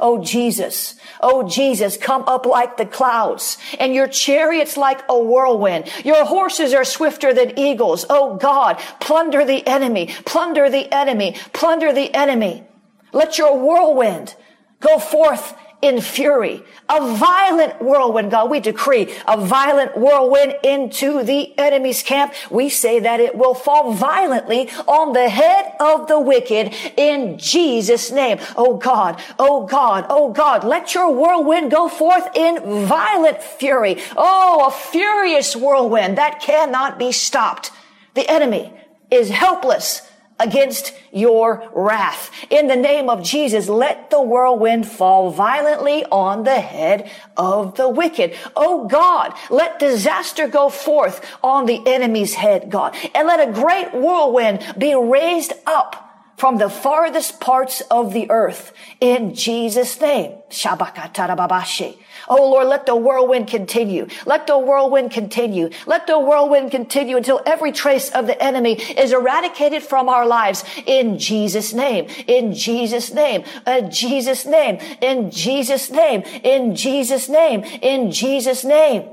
Oh 0.00 0.22
Jesus, 0.22 0.96
oh 1.20 1.48
Jesus, 1.48 1.96
come 1.96 2.24
up 2.26 2.44
like 2.44 2.76
the 2.76 2.86
clouds 2.86 3.56
and 3.78 3.94
your 3.94 4.08
chariots 4.08 4.76
like 4.76 5.02
a 5.08 5.16
whirlwind. 5.16 5.88
Your 6.04 6.24
horses 6.24 6.74
are 6.74 6.84
swifter 6.84 7.32
than 7.32 7.56
eagles. 7.56 8.04
Oh 8.10 8.36
God, 8.36 8.78
plunder 9.00 9.44
the 9.44 9.64
enemy, 9.66 10.08
plunder 10.24 10.68
the 10.68 10.92
enemy, 10.92 11.36
plunder 11.52 11.92
the 11.92 12.12
enemy. 12.12 12.64
Let 13.12 13.38
your 13.38 13.56
whirlwind 13.56 14.34
go 14.80 14.98
forth 14.98 15.54
in 15.82 16.00
fury. 16.00 16.62
A 16.88 17.16
violent 17.16 17.82
whirlwind, 17.82 18.30
God, 18.30 18.50
we 18.50 18.60
decree 18.60 19.14
a 19.26 19.36
violent 19.36 19.96
whirlwind 19.96 20.56
into 20.62 21.22
the 21.22 21.56
enemy's 21.58 22.02
camp. 22.02 22.32
We 22.50 22.68
say 22.68 23.00
that 23.00 23.20
it 23.20 23.36
will 23.36 23.54
fall 23.54 23.92
violently 23.92 24.70
on 24.86 25.12
the 25.12 25.28
head 25.28 25.74
of 25.80 26.08
the 26.08 26.18
wicked 26.18 26.74
in 26.96 27.38
Jesus' 27.38 28.10
name. 28.10 28.38
Oh 28.56 28.76
God, 28.76 29.22
oh 29.38 29.66
God, 29.66 30.06
oh 30.08 30.32
God, 30.32 30.64
let 30.64 30.94
your 30.94 31.12
whirlwind 31.12 31.70
go 31.70 31.88
forth 31.88 32.28
in 32.34 32.86
violent 32.86 33.42
fury. 33.42 33.98
Oh, 34.16 34.66
a 34.68 34.70
furious 34.70 35.54
whirlwind 35.54 36.18
that 36.18 36.40
cannot 36.40 36.98
be 36.98 37.12
stopped. 37.12 37.70
The 38.14 38.28
enemy 38.30 38.72
is 39.10 39.28
helpless 39.28 40.02
against 40.38 40.92
your 41.12 41.68
wrath. 41.74 42.30
In 42.50 42.68
the 42.68 42.76
name 42.76 43.08
of 43.08 43.22
Jesus, 43.22 43.68
let 43.68 44.10
the 44.10 44.20
whirlwind 44.20 44.86
fall 44.86 45.30
violently 45.30 46.04
on 46.06 46.44
the 46.44 46.60
head 46.60 47.10
of 47.36 47.76
the 47.76 47.88
wicked. 47.88 48.36
Oh 48.54 48.86
God, 48.86 49.32
let 49.50 49.78
disaster 49.78 50.46
go 50.46 50.68
forth 50.68 51.24
on 51.42 51.66
the 51.66 51.82
enemy's 51.86 52.34
head, 52.34 52.70
God, 52.70 52.94
and 53.14 53.26
let 53.26 53.48
a 53.48 53.52
great 53.52 53.94
whirlwind 53.94 54.74
be 54.78 54.94
raised 54.94 55.52
up 55.66 56.05
from 56.36 56.58
the 56.58 56.68
farthest 56.68 57.40
parts 57.40 57.80
of 57.90 58.12
the 58.12 58.30
earth 58.30 58.72
in 59.00 59.34
Jesus' 59.34 60.00
name. 60.00 60.32
Shabakatarababashe. 60.50 61.96
Oh 62.28 62.50
Lord, 62.50 62.68
let 62.68 62.86
the 62.86 62.94
whirlwind 62.94 63.48
continue. 63.48 64.06
Let 64.26 64.46
the 64.46 64.58
whirlwind 64.58 65.10
continue. 65.10 65.70
Let 65.86 66.06
the 66.06 66.18
whirlwind 66.18 66.70
continue 66.70 67.16
until 67.16 67.40
every 67.46 67.72
trace 67.72 68.10
of 68.10 68.26
the 68.26 68.40
enemy 68.42 68.74
is 68.74 69.12
eradicated 69.12 69.82
from 69.82 70.08
our 70.08 70.26
lives 70.26 70.64
in 70.84 71.18
Jesus' 71.18 71.72
name. 71.72 72.08
In 72.26 72.52
Jesus' 72.52 73.12
name. 73.12 73.44
In 73.66 73.90
Jesus' 73.90 74.44
name. 74.44 74.78
In 75.00 75.30
Jesus' 75.30 75.90
name. 75.90 76.22
In 76.44 76.74
Jesus' 76.76 77.28
name. 77.28 77.64
In 77.80 78.10
Jesus' 78.10 78.64
name. 78.64 79.08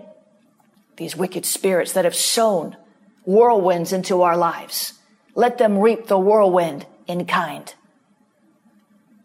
These 0.98 1.16
wicked 1.16 1.46
spirits 1.46 1.94
that 1.94 2.06
have 2.06 2.16
sown 2.16 2.76
whirlwinds 3.26 3.94
into 3.94 4.22
our 4.22 4.38
lives. 4.38 4.94
Let 5.36 5.58
them 5.58 5.80
reap 5.80 6.08
the 6.08 6.20
whirlwind 6.20 6.86
in 7.08 7.26
kind. 7.26 7.74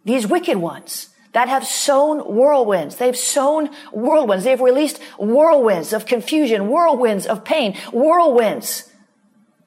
These 0.05 0.27
wicked 0.27 0.57
ones 0.57 1.11
that 1.33 1.49
have 1.49 1.67
sown 1.67 2.21
whirlwinds. 2.21 2.97
They've 2.97 3.17
sown 3.17 3.67
whirlwinds. 3.93 4.45
They've 4.45 4.61
released 4.61 5.01
whirlwinds 5.19 5.93
of 5.93 6.07
confusion, 6.07 6.69
whirlwinds 6.69 7.27
of 7.27 7.45
pain, 7.45 7.75
whirlwinds 7.93 8.91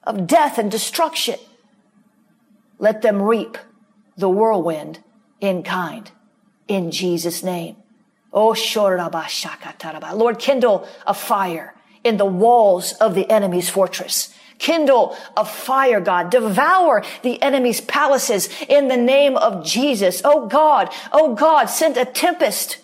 of 0.04 0.26
death 0.26 0.58
and 0.58 0.70
destruction. 0.70 1.38
Let 2.78 3.02
them 3.02 3.22
reap 3.22 3.58
the 4.16 4.28
whirlwind 4.28 4.98
in 5.40 5.62
kind 5.62 6.10
in 6.66 6.90
Jesus' 6.90 7.42
name. 7.42 7.76
Oh, 8.32 8.54
Lord, 10.14 10.38
kindle 10.38 10.88
a 11.06 11.14
fire 11.14 11.74
in 12.02 12.16
the 12.16 12.24
walls 12.24 12.92
of 12.94 13.14
the 13.14 13.30
enemy's 13.30 13.68
fortress. 13.68 14.34
Kindle 14.62 15.16
a 15.36 15.44
fire, 15.44 16.00
God. 16.00 16.30
Devour 16.30 17.04
the 17.22 17.42
enemy's 17.42 17.80
palaces 17.80 18.48
in 18.68 18.86
the 18.86 18.96
name 18.96 19.36
of 19.36 19.66
Jesus. 19.66 20.22
Oh 20.24 20.46
God, 20.46 20.88
oh 21.10 21.34
God, 21.34 21.64
send 21.66 21.96
a 21.96 22.04
tempest 22.04 22.78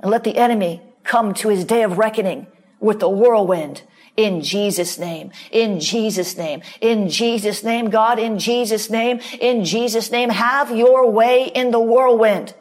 and 0.00 0.10
let 0.10 0.24
the 0.24 0.38
enemy 0.38 0.80
come 1.02 1.34
to 1.34 1.50
his 1.50 1.66
day 1.66 1.82
of 1.82 1.98
reckoning 1.98 2.46
with 2.80 3.00
the 3.00 3.08
whirlwind 3.10 3.82
in 4.16 4.40
Jesus 4.40 4.98
name, 4.98 5.30
in 5.50 5.78
Jesus 5.78 6.38
name, 6.38 6.62
in 6.80 7.10
Jesus 7.10 7.62
name, 7.62 7.90
God, 7.90 8.18
in 8.18 8.38
Jesus 8.38 8.88
name, 8.88 9.20
in 9.40 9.62
Jesus 9.62 10.10
name, 10.10 10.30
have 10.30 10.74
your 10.74 11.10
way 11.10 11.48
in 11.54 11.70
the 11.70 11.80
whirlwind 11.80 12.54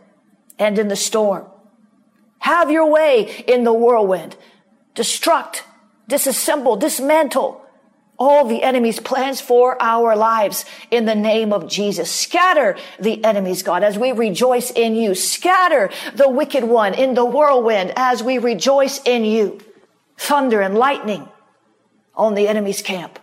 and 0.60 0.78
in 0.78 0.90
the 0.90 0.98
storm. 0.98 1.46
Have 2.40 2.70
your 2.70 2.92
way 2.92 3.46
in 3.48 3.64
the 3.64 3.72
whirlwind. 3.72 4.36
Destruct, 4.96 5.62
disassemble, 6.10 6.78
dismantle 6.78 7.63
all 8.24 8.46
the 8.46 8.64
enemy's 8.64 9.00
plans 9.00 9.42
for 9.42 9.82
our 9.82 10.16
lives 10.16 10.66
in 10.90 11.06
the 11.06 11.16
name 11.16 11.52
of 11.52 11.68
Jesus. 11.68 12.10
Scatter 12.10 12.78
the 13.00 13.24
enemies, 13.24 13.64
God, 13.64 13.84
as 13.84 13.98
we 13.98 14.12
rejoice 14.14 14.72
in 14.72 14.96
you. 14.96 15.14
Scatter 15.16 15.90
the 16.16 16.30
wicked 16.30 16.64
one 16.64 16.94
in 16.94 17.14
the 17.16 17.26
whirlwind 17.26 17.92
as 17.98 18.24
we 18.24 18.38
rejoice 18.38 19.02
in 19.04 19.26
you. 19.26 19.60
thunder 20.18 20.62
and 20.62 20.78
lightning 20.78 21.28
on 22.16 22.36
the 22.36 22.48
enemy's 22.48 22.82
camp. 22.82 23.20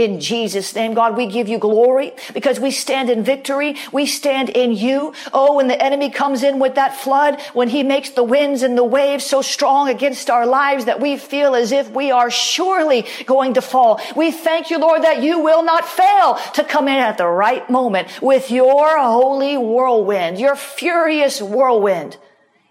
In 0.00 0.18
Jesus' 0.18 0.74
name, 0.74 0.94
God, 0.94 1.14
we 1.14 1.26
give 1.26 1.46
you 1.46 1.58
glory 1.58 2.12
because 2.32 2.58
we 2.58 2.70
stand 2.70 3.10
in 3.10 3.22
victory. 3.22 3.76
We 3.92 4.06
stand 4.06 4.48
in 4.48 4.72
you. 4.72 5.12
Oh, 5.30 5.56
when 5.56 5.68
the 5.68 5.78
enemy 5.78 6.08
comes 6.08 6.42
in 6.42 6.58
with 6.58 6.76
that 6.76 6.96
flood, 6.96 7.38
when 7.52 7.68
he 7.68 7.82
makes 7.82 8.08
the 8.08 8.24
winds 8.24 8.62
and 8.62 8.78
the 8.78 8.82
waves 8.82 9.26
so 9.26 9.42
strong 9.42 9.90
against 9.90 10.30
our 10.30 10.46
lives 10.46 10.86
that 10.86 11.00
we 11.00 11.18
feel 11.18 11.54
as 11.54 11.70
if 11.70 11.90
we 11.90 12.10
are 12.10 12.30
surely 12.30 13.04
going 13.26 13.52
to 13.54 13.60
fall. 13.60 14.00
We 14.16 14.32
thank 14.32 14.70
you, 14.70 14.78
Lord, 14.78 15.02
that 15.02 15.22
you 15.22 15.38
will 15.40 15.62
not 15.62 15.84
fail 15.84 16.38
to 16.54 16.64
come 16.64 16.88
in 16.88 16.98
at 16.98 17.18
the 17.18 17.26
right 17.26 17.68
moment 17.68 18.08
with 18.22 18.50
your 18.50 18.98
holy 18.98 19.58
whirlwind, 19.58 20.40
your 20.40 20.56
furious 20.56 21.42
whirlwind 21.42 22.16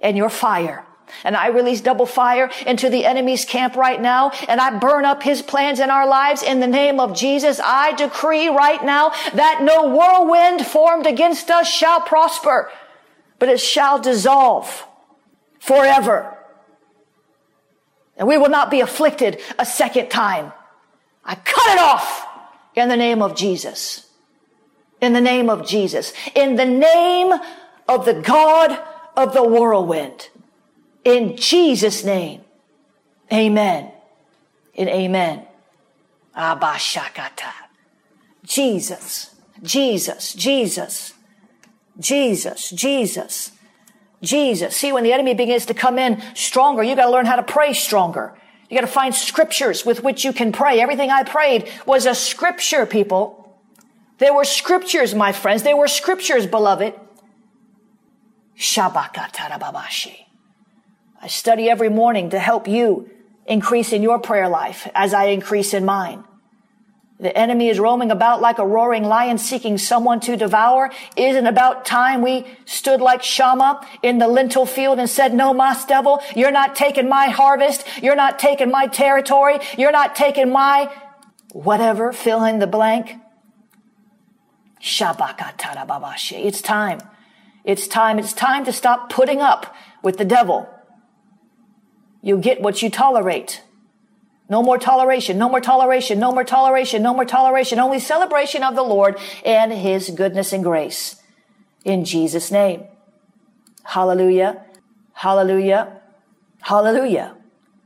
and 0.02 0.18
your 0.18 0.30
fire. 0.30 0.84
And 1.24 1.36
I 1.36 1.48
release 1.48 1.82
double 1.82 2.06
fire 2.06 2.50
into 2.66 2.90
the 2.90 3.06
enemy's 3.06 3.46
camp 3.46 3.76
right 3.76 4.02
now. 4.02 4.32
And 4.48 4.60
I 4.60 4.78
burn 4.78 5.06
up 5.06 5.24
his 5.24 5.42
plans 5.42 5.80
in 5.80 5.90
our 5.90 6.08
lives 6.08 6.44
in 6.44 6.60
the 6.60 6.68
name 6.68 7.00
of 7.00 7.16
Jesus. 7.16 7.60
I 7.64 7.94
decree 7.94 8.48
right 8.48 8.84
now 8.84 9.10
that 9.34 9.62
no 9.62 9.96
whirlwind 9.96 10.66
formed 10.66 11.06
against 11.06 11.50
us 11.50 11.70
shall 11.70 12.02
prosper, 12.02 12.72
but 13.38 13.50
it 13.50 13.60
shall 13.60 14.00
dissolve 14.00 14.86
forever. 15.60 16.38
And 18.18 18.28
we 18.28 18.38
will 18.38 18.50
not 18.50 18.70
be 18.70 18.82
afflicted 18.82 19.40
a 19.58 19.66
second 19.66 20.10
time. 20.10 20.52
I 21.24 21.36
cut 21.36 21.74
it 21.74 21.80
off 21.80 22.28
in 22.76 22.90
the 22.90 22.98
name 22.98 23.22
of 23.22 23.36
Jesus. 23.36 24.10
In 25.02 25.14
the 25.14 25.22
name 25.22 25.50
of 25.50 25.66
Jesus. 25.66 26.12
In 26.36 26.56
the 26.56 26.66
name 26.66 27.34
of 27.88 28.06
the 28.06 28.16
God 28.16 28.78
of 29.16 29.34
the 29.34 29.44
whirlwind. 29.44 30.30
In 31.10 31.38
Jesus' 31.38 32.04
name. 32.04 32.42
Amen. 33.34 33.92
And 34.78 34.90
amen. 34.90 35.48
Abashakata. 36.38 37.52
Jesus, 38.46 39.34
Jesus, 39.64 40.34
Jesus, 40.34 41.14
Jesus, 42.00 42.70
Jesus, 42.70 43.52
Jesus. 44.22 44.76
See, 44.76 44.92
when 44.92 45.04
the 45.04 45.12
enemy 45.12 45.34
begins 45.34 45.66
to 45.66 45.74
come 45.74 45.98
in 45.98 46.22
stronger, 46.36 46.84
you 46.84 46.96
gotta 46.96 47.12
learn 47.12 47.26
how 47.26 47.38
to 47.38 47.44
pray 47.44 47.74
stronger. 47.74 48.36
You 48.70 48.78
gotta 48.78 48.86
find 48.86 49.16
scriptures 49.16 49.84
with 49.84 50.04
which 50.04 50.24
you 50.24 50.32
can 50.32 50.52
pray. 50.52 50.80
Everything 50.80 51.10
I 51.10 51.24
prayed 51.24 51.68
was 51.88 52.06
a 52.06 52.14
scripture, 52.14 52.86
people. 52.86 53.58
There 54.20 54.34
were 54.34 54.46
scriptures, 54.46 55.16
my 55.16 55.32
friends. 55.32 55.64
There 55.64 55.76
were 55.76 55.88
scriptures, 55.88 56.46
beloved. 56.46 56.94
Shabakatarababashi. 58.60 60.29
I 61.22 61.28
study 61.28 61.70
every 61.70 61.90
morning 61.90 62.30
to 62.30 62.40
help 62.40 62.68
you 62.68 63.10
increase 63.46 63.92
in 63.92 64.04
your 64.04 64.20
prayer 64.20 64.48
life 64.48 64.88
as 64.96 65.14
I 65.14 65.26
increase 65.26 65.74
in 65.74 65.84
mine. 65.84 66.24
The 67.20 67.38
enemy 67.38 67.68
is 67.68 67.80
roaming 67.80 68.12
about 68.12 68.40
like 68.40 68.60
a 68.60 68.66
roaring 68.66 69.04
lion 69.04 69.38
seeking 69.38 69.78
someone 69.78 70.22
to 70.22 70.38
devour. 70.38 70.90
Isn't 71.18 71.48
about 71.48 71.86
time 71.86 72.22
we 72.22 72.46
stood 72.64 73.02
like 73.02 73.22
Shammah 73.22 73.86
in 74.02 74.20
the 74.20 74.28
lentil 74.30 74.66
field 74.66 75.00
and 75.00 75.10
said, 75.10 75.34
no, 75.34 75.54
mas 75.54 75.84
devil, 75.84 76.22
you're 76.34 76.52
not 76.52 76.78
taking 76.78 77.10
my 77.10 77.28
harvest. 77.28 77.86
You're 78.02 78.16
not 78.16 78.40
taking 78.40 78.72
my 78.72 78.88
territory. 78.88 79.60
You're 79.78 79.92
not 79.92 80.16
taking 80.16 80.50
my 80.50 80.90
whatever, 81.52 82.14
fill 82.14 82.46
in 82.46 82.60
the 82.60 82.68
blank. 82.68 83.16
It's 84.82 86.62
time. 86.62 87.00
It's 87.66 87.88
time. 87.88 88.18
It's 88.20 88.32
time 88.32 88.64
to 88.64 88.72
stop 88.72 89.10
putting 89.10 89.42
up 89.42 89.76
with 90.02 90.18
the 90.18 90.24
devil. 90.24 90.70
You 92.22 92.38
get 92.38 92.62
what 92.62 92.82
you 92.82 92.90
tolerate. 92.90 93.64
No 94.50 94.64
more 94.64 94.80
toleration, 94.80 95.38
no 95.38 95.48
more 95.48 95.62
toleration, 95.62 96.20
no 96.20 96.32
more 96.32 96.44
toleration, 96.44 97.04
no 97.04 97.14
more 97.14 97.26
toleration, 97.26 97.80
only 97.80 98.00
celebration 98.00 98.64
of 98.64 98.76
the 98.76 98.84
Lord 98.84 99.20
and 99.46 99.72
His 99.72 100.10
goodness 100.10 100.52
and 100.52 100.64
grace. 100.64 101.22
In 101.86 102.04
Jesus' 102.04 102.52
name. 102.52 102.84
Hallelujah. 103.84 104.66
Hallelujah. 105.14 106.02
Hallelujah. 106.62 107.36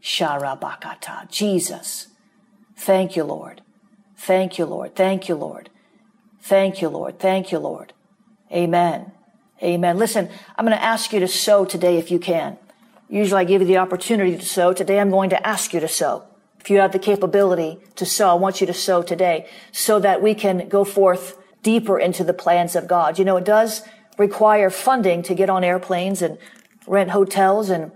Sharabakata. 0.01 1.29
Jesus. 1.29 2.07
Thank 2.77 3.15
you, 3.15 3.23
Lord. 3.23 3.61
Thank 4.17 4.57
you, 4.57 4.65
Lord. 4.65 4.95
Thank 4.95 5.27
you, 5.27 5.35
Lord. 5.35 5.69
Thank 6.41 6.81
you, 6.81 6.89
Lord. 6.89 7.19
Thank 7.19 7.51
you, 7.51 7.59
Lord. 7.59 7.93
Amen. 8.51 9.11
Amen. 9.61 9.97
Listen, 9.97 10.29
I'm 10.57 10.65
going 10.65 10.77
to 10.77 10.83
ask 10.83 11.13
you 11.13 11.19
to 11.19 11.27
sow 11.27 11.65
today 11.65 11.97
if 11.97 12.11
you 12.11 12.19
can. 12.19 12.57
Usually 13.13 13.41
I 13.41 13.43
give 13.43 13.61
you 13.61 13.67
the 13.67 13.77
opportunity 13.77 14.35
to 14.35 14.43
sow. 14.43 14.73
Today 14.73 14.99
I'm 14.99 15.11
going 15.11 15.29
to 15.29 15.47
ask 15.47 15.71
you 15.71 15.79
to 15.79 15.87
sow. 15.87 16.23
If 16.59 16.71
you 16.71 16.79
have 16.79 16.93
the 16.93 16.97
capability 16.97 17.77
to 17.97 18.07
sow, 18.07 18.31
I 18.31 18.33
want 18.33 18.59
you 18.59 18.65
to 18.65 18.73
sow 18.73 19.03
today 19.03 19.47
so 19.71 19.99
that 19.99 20.19
we 20.19 20.33
can 20.33 20.67
go 20.67 20.83
forth 20.83 21.37
deeper 21.61 21.99
into 21.99 22.23
the 22.23 22.33
plans 22.33 22.75
of 22.75 22.87
God. 22.87 23.19
You 23.19 23.25
know, 23.25 23.37
it 23.37 23.45
does 23.45 23.83
require 24.17 24.71
funding 24.71 25.21
to 25.23 25.35
get 25.35 25.47
on 25.47 25.63
airplanes 25.63 26.23
and 26.23 26.39
rent 26.87 27.11
hotels 27.11 27.69
and 27.69 27.91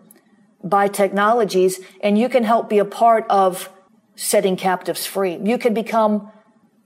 buy 0.63 0.87
technologies, 0.87 1.79
and 2.01 2.19
you 2.19 2.29
can 2.29 2.43
help 2.43 2.69
be 2.69 2.77
a 2.77 2.85
part 2.85 3.25
of 3.27 3.71
setting 4.15 4.55
captives 4.55 5.07
free. 5.07 5.39
You 5.43 5.57
can 5.57 5.73
become 5.73 6.31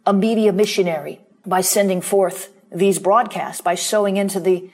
a 0.05 0.13
media 0.13 0.53
missionary 0.53 1.19
by 1.45 1.59
sending 1.59 1.99
forth 1.99 2.47
these 2.71 2.97
broadcasts, 2.97 3.59
by 3.59 3.75
sowing 3.75 4.15
into 4.15 4.39
the 4.39 4.69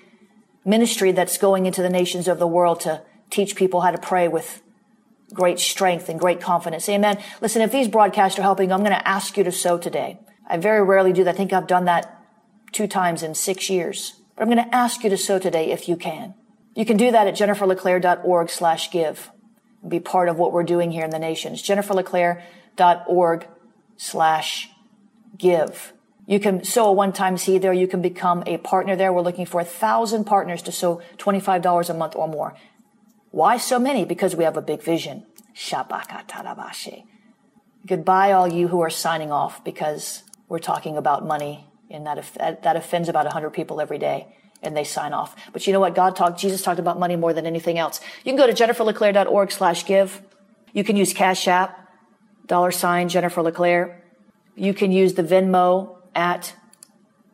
ministry 0.64 1.12
that's 1.12 1.40
going 1.40 1.66
into 1.66 1.82
the 1.82 1.90
nations 1.90 2.28
of 2.28 2.38
the 2.38 2.48
world 2.48 2.82
to 2.82 3.02
teach 3.30 3.56
people 3.56 3.82
how 3.82 3.92
to 3.92 3.98
pray 3.98 4.28
with 4.28 4.62
great 5.34 5.60
strength 5.60 6.10
and 6.10 6.20
great 6.20 6.40
confidence. 6.40 6.88
Amen. 6.88 7.22
Listen, 7.42 7.62
if 7.62 7.72
these 7.72 7.88
broadcasts 7.88 8.40
are 8.40 8.44
helping, 8.44 8.72
I'm 8.72 8.80
going 8.80 8.92
to 8.92 9.08
ask 9.08 9.38
you 9.38 9.44
to 9.44 9.52
sow 9.52 9.78
today. 9.78 10.20
I 10.48 10.58
very 10.58 10.84
rarely 10.84 11.12
do 11.12 11.24
that. 11.26 11.36
I 11.36 11.38
think 11.38 11.52
I've 11.52 11.68
done 11.68 11.86
that 11.86 12.24
two 12.72 12.88
times 12.88 13.24
in 13.24 13.36
six 13.36 13.70
years. 13.70 14.14
But 14.36 14.44
I'm 14.44 14.50
going 14.50 14.64
to 14.64 14.76
ask 14.76 15.04
you 15.04 15.10
to 15.10 15.18
sow 15.18 15.40
today 15.40 15.72
if 15.72 15.90
you 15.90 15.98
can. 15.98 16.34
You 16.76 16.86
can 16.86 16.96
do 16.96 17.12
that 17.12 17.28
at 17.28 17.36
jenniferleclaire.org 17.36 18.50
slash 18.50 18.92
give 18.92 19.32
be 19.88 20.00
part 20.00 20.30
of 20.30 20.38
what 20.38 20.52
we're 20.52 20.64
doing 20.64 20.92
here 20.92 21.04
in 21.04 21.12
the 21.12 21.20
nations. 21.20 21.62
jenniferleclaire.org 21.62 23.48
slash 23.98 24.70
give. 25.38 25.94
You 26.26 26.40
can 26.40 26.64
sow 26.64 26.88
a 26.88 26.92
one-time 26.92 27.38
seed 27.38 27.62
there. 27.62 27.74
You 27.74 27.88
can 27.88 28.02
become 28.02 28.44
a 28.46 28.58
partner 28.58 28.96
there. 28.96 29.14
We're 29.14 29.22
looking 29.22 29.46
for 29.46 29.62
a 29.62 29.66
thousand 29.66 30.26
partners 30.26 30.62
to 30.64 30.72
sow 30.72 31.02
$25 31.18 31.90
a 31.90 31.94
month 31.94 32.16
or 32.16 32.28
more. 32.28 32.56
Why 33.38 33.58
so 33.58 33.78
many? 33.78 34.04
Because 34.04 34.36
we 34.36 34.46
have 34.46 34.58
a 34.58 34.64
big 34.64 34.82
vision. 34.82 35.24
Shabakatarabashi. 35.56 37.04
Goodbye, 37.86 38.32
all 38.32 38.52
you 38.52 38.68
who 38.68 38.82
are 38.82 38.90
signing 38.90 39.32
off 39.32 39.64
because 39.64 40.24
we're 40.50 40.58
talking 40.58 40.98
about 40.98 41.24
money 41.24 41.70
and 41.92 42.08
that, 42.08 42.64
that 42.64 42.76
offends 42.76 43.10
about 43.10 43.26
100 43.26 43.52
people 43.52 43.80
every 43.80 44.00
day 44.00 44.36
and 44.64 44.76
they 44.76 44.84
sign 44.84 45.14
off. 45.14 45.36
But 45.54 45.68
you 45.68 45.74
know 45.74 45.80
what? 45.80 45.94
God 45.94 46.16
talked, 46.16 46.40
Jesus 46.40 46.64
talked 46.64 46.80
about 46.80 46.98
money 46.98 47.16
more 47.16 47.32
than 47.32 47.46
anything 47.46 47.78
else. 47.78 48.02
You 48.24 48.32
can 48.32 48.38
go 48.38 48.48
to 48.48 48.54
jenniferleclaire.org 48.54 49.52
slash 49.52 49.86
give. 49.86 50.20
You 50.74 50.84
can 50.84 50.96
use 50.96 51.14
Cash 51.14 51.48
App, 51.48 51.92
dollar 52.48 52.72
sign 52.72 53.08
Jennifer 53.08 53.44
LeClaire. 53.44 54.04
You 54.56 54.74
can 54.74 54.92
use 54.92 55.14
the 55.14 55.22
Venmo 55.22 55.98
at 56.16 56.56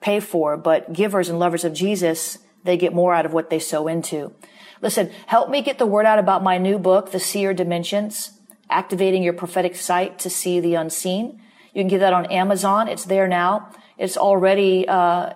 pay 0.00 0.20
for, 0.20 0.56
but 0.56 0.92
givers 0.92 1.28
and 1.28 1.38
lovers 1.38 1.64
of 1.64 1.74
Jesus, 1.74 2.38
they 2.64 2.76
get 2.76 2.94
more 2.94 3.12
out 3.12 3.26
of 3.26 3.32
what 3.32 3.50
they 3.50 3.58
sow 3.58 3.88
into. 3.88 4.32
Listen, 4.80 5.10
help 5.26 5.50
me 5.50 5.60
get 5.62 5.78
the 5.78 5.86
word 5.86 6.06
out 6.06 6.18
about 6.18 6.42
my 6.42 6.58
new 6.58 6.78
book, 6.78 7.10
The 7.10 7.20
Seer 7.20 7.52
Dimensions, 7.52 8.32
activating 8.70 9.22
your 9.22 9.32
prophetic 9.32 9.76
sight 9.76 10.18
to 10.20 10.30
see 10.30 10.60
the 10.60 10.74
unseen. 10.74 11.40
You 11.74 11.82
can 11.82 11.88
get 11.88 11.98
that 11.98 12.12
on 12.12 12.26
Amazon. 12.26 12.88
It's 12.88 13.04
there 13.04 13.28
now. 13.28 13.70
It's 13.98 14.16
already 14.16 14.86
uh, 14.88 15.34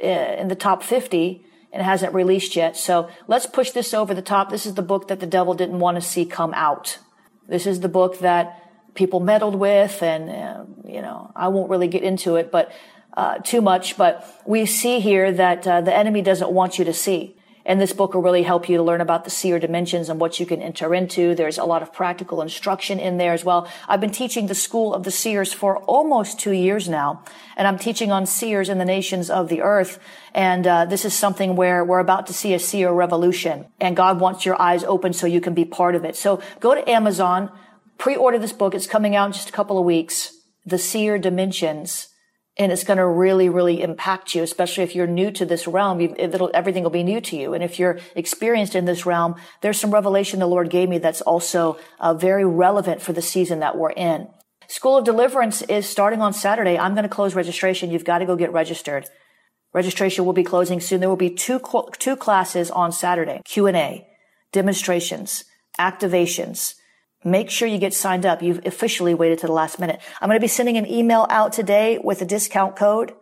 in 0.00 0.48
the 0.48 0.54
top 0.54 0.82
50 0.82 1.44
and 1.72 1.82
hasn't 1.82 2.14
released 2.14 2.56
yet. 2.56 2.76
So 2.76 3.10
let's 3.28 3.46
push 3.46 3.70
this 3.70 3.92
over 3.92 4.14
the 4.14 4.22
top. 4.22 4.50
This 4.50 4.66
is 4.66 4.74
the 4.74 4.82
book 4.82 5.08
that 5.08 5.20
the 5.20 5.26
devil 5.26 5.54
didn't 5.54 5.78
want 5.78 5.96
to 5.96 6.00
see 6.00 6.24
come 6.24 6.54
out. 6.54 6.98
This 7.48 7.66
is 7.66 7.80
the 7.80 7.88
book 7.88 8.18
that 8.20 8.65
people 8.96 9.20
meddled 9.20 9.54
with, 9.54 10.02
and 10.02 10.30
uh, 10.30 10.64
you 10.88 11.02
know 11.02 11.30
I 11.36 11.48
won't 11.48 11.70
really 11.70 11.88
get 11.88 12.02
into 12.02 12.36
it, 12.36 12.50
but 12.50 12.72
uh, 13.16 13.38
too 13.38 13.60
much. 13.60 13.96
But 13.96 14.42
we 14.46 14.66
see 14.66 15.00
here 15.00 15.30
that 15.32 15.66
uh, 15.66 15.80
the 15.82 15.94
enemy 15.94 16.22
doesn't 16.22 16.50
want 16.50 16.78
you 16.78 16.84
to 16.84 16.92
see. 16.92 17.36
And 17.66 17.80
this 17.80 17.92
book 17.92 18.14
will 18.14 18.22
really 18.22 18.44
help 18.44 18.68
you 18.68 18.76
to 18.76 18.82
learn 18.82 19.00
about 19.00 19.24
the 19.24 19.30
seer 19.30 19.58
dimensions 19.58 20.08
and 20.08 20.20
what 20.20 20.38
you 20.38 20.46
can 20.46 20.62
enter 20.62 20.94
into. 20.94 21.34
There's 21.34 21.58
a 21.58 21.64
lot 21.64 21.82
of 21.82 21.92
practical 21.92 22.40
instruction 22.40 23.00
in 23.00 23.18
there 23.18 23.32
as 23.32 23.44
well. 23.44 23.68
I've 23.88 24.00
been 24.00 24.12
teaching 24.12 24.46
the 24.46 24.54
school 24.54 24.94
of 24.94 25.02
the 25.02 25.10
seers 25.10 25.52
for 25.52 25.78
almost 25.78 26.38
two 26.38 26.52
years 26.52 26.88
now, 26.88 27.24
and 27.56 27.66
I'm 27.66 27.76
teaching 27.76 28.12
on 28.12 28.24
seers 28.24 28.68
in 28.68 28.78
the 28.78 28.84
nations 28.84 29.30
of 29.30 29.48
the 29.48 29.62
earth. 29.62 29.98
And 30.32 30.64
uh, 30.64 30.84
this 30.84 31.04
is 31.04 31.12
something 31.12 31.56
where 31.56 31.84
we're 31.84 31.98
about 31.98 32.28
to 32.28 32.32
see 32.32 32.54
a 32.54 32.60
seer 32.60 32.92
revolution, 32.92 33.66
and 33.80 33.96
God 33.96 34.20
wants 34.20 34.46
your 34.46 34.60
eyes 34.62 34.84
open 34.84 35.12
so 35.12 35.26
you 35.26 35.40
can 35.40 35.54
be 35.54 35.64
part 35.64 35.96
of 35.96 36.04
it. 36.04 36.14
So 36.14 36.40
go 36.60 36.72
to 36.72 36.88
Amazon, 36.88 37.50
pre-order 37.98 38.38
this 38.38 38.52
book. 38.52 38.74
It's 38.74 38.86
coming 38.86 39.16
out 39.16 39.26
in 39.26 39.32
just 39.32 39.48
a 39.48 39.52
couple 39.52 39.78
of 39.78 39.84
weeks. 39.84 40.32
The 40.64 40.78
Seer 40.78 41.18
Dimensions 41.18 42.08
and 42.56 42.72
it's 42.72 42.84
going 42.84 42.96
to 42.96 43.06
really, 43.06 43.48
really 43.48 43.82
impact 43.82 44.34
you, 44.34 44.42
especially 44.42 44.82
if 44.82 44.94
you're 44.94 45.06
new 45.06 45.30
to 45.32 45.44
this 45.44 45.66
realm. 45.66 46.00
everything 46.18 46.82
will 46.82 46.90
be 46.90 47.02
new 47.02 47.20
to 47.20 47.36
you. 47.36 47.52
And 47.52 47.62
if 47.62 47.78
you're 47.78 47.98
experienced 48.14 48.74
in 48.74 48.86
this 48.86 49.04
realm, 49.04 49.36
there's 49.60 49.78
some 49.78 49.92
revelation 49.92 50.40
the 50.40 50.46
Lord 50.46 50.70
gave 50.70 50.88
me 50.88 50.98
that's 50.98 51.20
also 51.20 51.78
uh, 52.00 52.14
very 52.14 52.46
relevant 52.46 53.02
for 53.02 53.12
the 53.12 53.20
season 53.20 53.60
that 53.60 53.76
we're 53.76 53.90
in. 53.90 54.28
School 54.68 54.96
of 54.96 55.04
Deliverance 55.04 55.62
is 55.62 55.88
starting 55.88 56.22
on 56.22 56.32
Saturday. 56.32 56.78
I'm 56.78 56.94
going 56.94 57.04
to 57.04 57.08
close 57.08 57.34
registration. 57.34 57.90
You've 57.90 58.04
got 58.04 58.18
to 58.18 58.26
go 58.26 58.36
get 58.36 58.52
registered. 58.52 59.06
Registration 59.74 60.24
will 60.24 60.32
be 60.32 60.42
closing 60.42 60.80
soon. 60.80 61.00
There 61.00 61.08
will 61.08 61.16
be 61.16 61.30
two, 61.30 61.60
two 61.98 62.16
classes 62.16 62.70
on 62.70 62.90
Saturday. 62.90 63.42
Q&A, 63.44 64.08
demonstrations, 64.50 65.44
activations, 65.78 66.74
Make 67.24 67.50
sure 67.50 67.66
you 67.66 67.78
get 67.78 67.94
signed 67.94 68.24
up. 68.24 68.42
You've 68.42 68.64
officially 68.64 69.14
waited 69.14 69.38
to 69.40 69.46
the 69.46 69.52
last 69.52 69.78
minute. 69.78 70.00
I'm 70.20 70.28
going 70.28 70.38
to 70.38 70.44
be 70.44 70.48
sending 70.48 70.76
an 70.76 70.86
email 70.86 71.26
out 71.30 71.52
today 71.52 71.98
with 72.02 72.22
a 72.22 72.26
discount 72.26 72.76
code. 72.76 73.12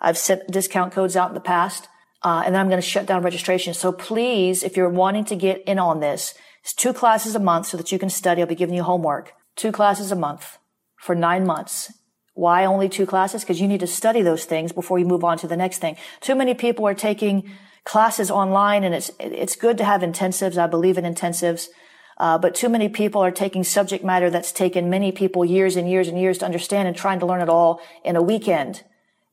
I've 0.00 0.18
sent 0.18 0.50
discount 0.50 0.92
codes 0.92 1.16
out 1.16 1.30
in 1.30 1.34
the 1.34 1.40
past. 1.40 1.88
Uh, 2.22 2.42
and 2.44 2.54
then 2.54 2.60
I'm 2.60 2.68
going 2.68 2.80
to 2.80 2.86
shut 2.86 3.06
down 3.06 3.22
registration. 3.22 3.74
So 3.74 3.92
please, 3.92 4.62
if 4.62 4.76
you're 4.76 4.88
wanting 4.88 5.24
to 5.26 5.36
get 5.36 5.62
in 5.66 5.78
on 5.78 6.00
this, 6.00 6.34
it's 6.62 6.72
two 6.72 6.94
classes 6.94 7.34
a 7.34 7.38
month 7.38 7.66
so 7.66 7.76
that 7.76 7.92
you 7.92 7.98
can 7.98 8.08
study. 8.08 8.40
I'll 8.40 8.48
be 8.48 8.54
giving 8.54 8.74
you 8.74 8.82
homework. 8.82 9.32
Two 9.56 9.70
classes 9.70 10.10
a 10.10 10.16
month 10.16 10.58
for 10.96 11.14
nine 11.14 11.46
months. 11.46 11.92
Why 12.32 12.64
only 12.64 12.88
two 12.88 13.06
classes? 13.06 13.42
Because 13.42 13.60
you 13.60 13.68
need 13.68 13.80
to 13.80 13.86
study 13.86 14.22
those 14.22 14.46
things 14.46 14.72
before 14.72 14.98
you 14.98 15.04
move 15.04 15.22
on 15.22 15.38
to 15.38 15.46
the 15.46 15.56
next 15.56 15.78
thing. 15.78 15.96
Too 16.20 16.34
many 16.34 16.54
people 16.54 16.86
are 16.86 16.94
taking 16.94 17.50
classes 17.84 18.30
online 18.30 18.82
and 18.82 18.94
it's, 18.94 19.10
it's 19.20 19.54
good 19.54 19.76
to 19.78 19.84
have 19.84 20.00
intensives. 20.00 20.56
I 20.56 20.66
believe 20.66 20.96
in 20.96 21.04
intensives. 21.04 21.68
Uh, 22.16 22.38
but 22.38 22.54
too 22.54 22.68
many 22.68 22.88
people 22.88 23.20
are 23.20 23.30
taking 23.30 23.64
subject 23.64 24.04
matter 24.04 24.30
that's 24.30 24.52
taken 24.52 24.88
many 24.88 25.10
people 25.10 25.44
years 25.44 25.76
and 25.76 25.90
years 25.90 26.08
and 26.08 26.18
years 26.18 26.38
to 26.38 26.44
understand 26.44 26.86
and 26.86 26.96
trying 26.96 27.18
to 27.18 27.26
learn 27.26 27.40
it 27.40 27.48
all 27.48 27.80
in 28.04 28.16
a 28.16 28.22
weekend. 28.22 28.84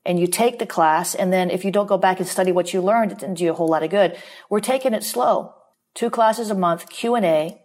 And 0.04 0.20
you 0.20 0.26
take 0.26 0.58
the 0.58 0.66
class, 0.66 1.14
and 1.14 1.32
then 1.32 1.52
if 1.52 1.64
you 1.64 1.70
don't 1.70 1.86
go 1.86 1.98
back 1.98 2.20
and 2.20 2.28
study 2.28 2.52
what 2.52 2.74
you 2.74 2.82
learned, 2.82 3.12
it 3.12 3.20
didn't 3.20 3.36
do 3.36 3.44
you 3.44 3.52
a 3.52 3.54
whole 3.54 3.68
lot 3.68 3.84
of 3.84 3.92
good. 3.92 4.18
We're 4.50 4.60
taking 4.60 4.94
it 4.94 5.04
slow. 5.04 5.54
Two 5.94 6.10
classes 6.10 6.50
a 6.50 6.56
month, 6.56 6.90
Q&A. 6.90 7.62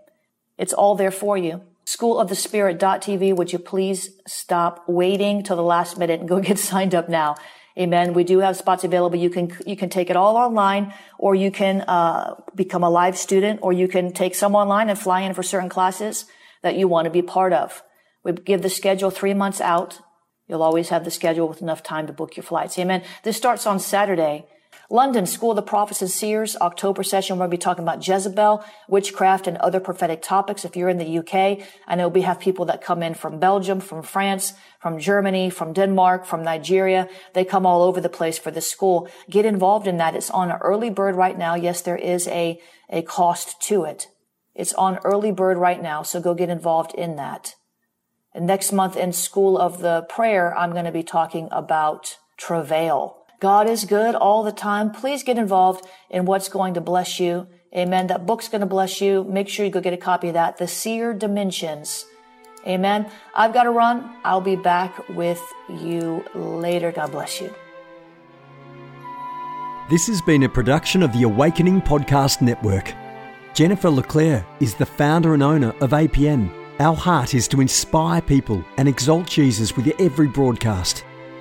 It's 0.58 0.74
all 0.74 0.96
there 0.96 1.10
for 1.10 1.38
you. 1.38 1.62
Schoolofthespirit.tv. 1.86 3.34
Would 3.34 3.52
you 3.52 3.58
please 3.58 4.10
stop 4.26 4.84
waiting 4.88 5.42
till 5.44 5.56
the 5.56 5.62
last 5.62 5.96
minute 5.96 6.20
and 6.20 6.28
go 6.28 6.40
get 6.40 6.58
signed 6.58 6.94
up 6.94 7.08
now? 7.08 7.36
Amen. 7.78 8.14
We 8.14 8.24
do 8.24 8.38
have 8.38 8.56
spots 8.56 8.84
available. 8.84 9.18
You 9.18 9.28
can, 9.28 9.52
you 9.66 9.76
can 9.76 9.90
take 9.90 10.08
it 10.08 10.16
all 10.16 10.36
online 10.36 10.94
or 11.18 11.34
you 11.34 11.50
can, 11.50 11.82
uh, 11.82 12.34
become 12.54 12.82
a 12.82 12.88
live 12.88 13.18
student 13.18 13.60
or 13.62 13.72
you 13.72 13.86
can 13.86 14.12
take 14.12 14.34
some 14.34 14.54
online 14.54 14.88
and 14.88 14.98
fly 14.98 15.20
in 15.20 15.34
for 15.34 15.42
certain 15.42 15.68
classes 15.68 16.24
that 16.62 16.76
you 16.76 16.88
want 16.88 17.04
to 17.04 17.10
be 17.10 17.20
part 17.20 17.52
of. 17.52 17.82
We 18.24 18.32
give 18.32 18.62
the 18.62 18.70
schedule 18.70 19.10
three 19.10 19.34
months 19.34 19.60
out. 19.60 20.00
You'll 20.48 20.62
always 20.62 20.88
have 20.88 21.04
the 21.04 21.10
schedule 21.10 21.48
with 21.48 21.60
enough 21.60 21.82
time 21.82 22.06
to 22.06 22.12
book 22.12 22.36
your 22.36 22.44
flights. 22.44 22.78
Amen. 22.78 23.02
This 23.24 23.36
starts 23.36 23.66
on 23.66 23.78
Saturday. 23.78 24.46
London 24.88 25.26
School 25.26 25.50
of 25.50 25.56
the 25.56 25.62
Prophets 25.62 26.00
and 26.00 26.10
Seers, 26.10 26.56
October 26.56 27.02
session. 27.02 27.36
We're 27.36 27.40
going 27.40 27.50
to 27.50 27.56
be 27.56 27.60
talking 27.60 27.82
about 27.82 28.06
Jezebel, 28.06 28.64
witchcraft, 28.88 29.48
and 29.48 29.56
other 29.56 29.80
prophetic 29.80 30.22
topics. 30.22 30.64
If 30.64 30.76
you're 30.76 30.88
in 30.88 30.98
the 30.98 31.18
UK, 31.18 31.66
I 31.88 31.96
know 31.96 32.08
we 32.08 32.22
have 32.22 32.38
people 32.38 32.64
that 32.66 32.82
come 32.82 33.02
in 33.02 33.14
from 33.14 33.40
Belgium, 33.40 33.80
from 33.80 34.02
France, 34.02 34.52
from 34.78 35.00
Germany, 35.00 35.50
from 35.50 35.72
Denmark, 35.72 36.24
from 36.24 36.44
Nigeria. 36.44 37.08
They 37.34 37.44
come 37.44 37.66
all 37.66 37.82
over 37.82 38.00
the 38.00 38.08
place 38.08 38.38
for 38.38 38.52
this 38.52 38.70
school. 38.70 39.08
Get 39.28 39.44
involved 39.44 39.88
in 39.88 39.96
that. 39.96 40.14
It's 40.14 40.30
on 40.30 40.52
early 40.52 40.90
bird 40.90 41.16
right 41.16 41.36
now. 41.36 41.56
Yes, 41.56 41.82
there 41.82 41.98
is 41.98 42.28
a, 42.28 42.60
a 42.88 43.02
cost 43.02 43.60
to 43.62 43.84
it. 43.84 44.06
It's 44.54 44.72
on 44.74 44.98
early 45.04 45.32
bird 45.32 45.58
right 45.58 45.82
now, 45.82 46.02
so 46.02 46.20
go 46.20 46.34
get 46.34 46.48
involved 46.48 46.94
in 46.94 47.16
that. 47.16 47.56
And 48.32 48.46
next 48.46 48.70
month 48.70 48.96
in 48.96 49.12
School 49.12 49.58
of 49.58 49.80
the 49.80 50.06
Prayer, 50.08 50.56
I'm 50.56 50.72
going 50.72 50.84
to 50.84 50.92
be 50.92 51.02
talking 51.02 51.48
about 51.50 52.18
travail. 52.36 53.25
God 53.40 53.68
is 53.68 53.84
good 53.84 54.14
all 54.14 54.42
the 54.42 54.52
time. 54.52 54.90
Please 54.90 55.22
get 55.22 55.38
involved 55.38 55.86
in 56.10 56.24
what's 56.24 56.48
going 56.48 56.74
to 56.74 56.80
bless 56.80 57.20
you. 57.20 57.46
Amen. 57.74 58.06
That 58.06 58.26
book's 58.26 58.48
going 58.48 58.62
to 58.62 58.66
bless 58.66 59.00
you. 59.00 59.24
Make 59.24 59.48
sure 59.48 59.66
you 59.66 59.70
go 59.70 59.80
get 59.80 59.92
a 59.92 59.98
copy 59.98 60.28
of 60.28 60.34
that. 60.34 60.56
The 60.56 60.66
Seer 60.66 61.12
Dimensions. 61.12 62.06
Amen. 62.66 63.10
I've 63.34 63.52
got 63.52 63.64
to 63.64 63.70
run. 63.70 64.16
I'll 64.24 64.40
be 64.40 64.56
back 64.56 65.08
with 65.10 65.42
you 65.68 66.24
later. 66.34 66.90
God 66.90 67.12
bless 67.12 67.40
you. 67.40 67.54
This 69.88 70.08
has 70.08 70.20
been 70.20 70.42
a 70.42 70.48
production 70.48 71.02
of 71.02 71.12
the 71.12 71.22
Awakening 71.22 71.80
Podcast 71.82 72.40
Network. 72.40 72.92
Jennifer 73.54 73.88
LeClaire 73.88 74.44
is 74.58 74.74
the 74.74 74.84
founder 74.84 75.34
and 75.34 75.42
owner 75.42 75.74
of 75.80 75.90
APN. 75.90 76.50
Our 76.80 76.96
heart 76.96 77.34
is 77.34 77.46
to 77.48 77.60
inspire 77.60 78.20
people 78.20 78.64
and 78.78 78.88
exalt 78.88 79.28
Jesus 79.28 79.76
with 79.76 79.88
every 80.00 80.26
broadcast. 80.26 81.04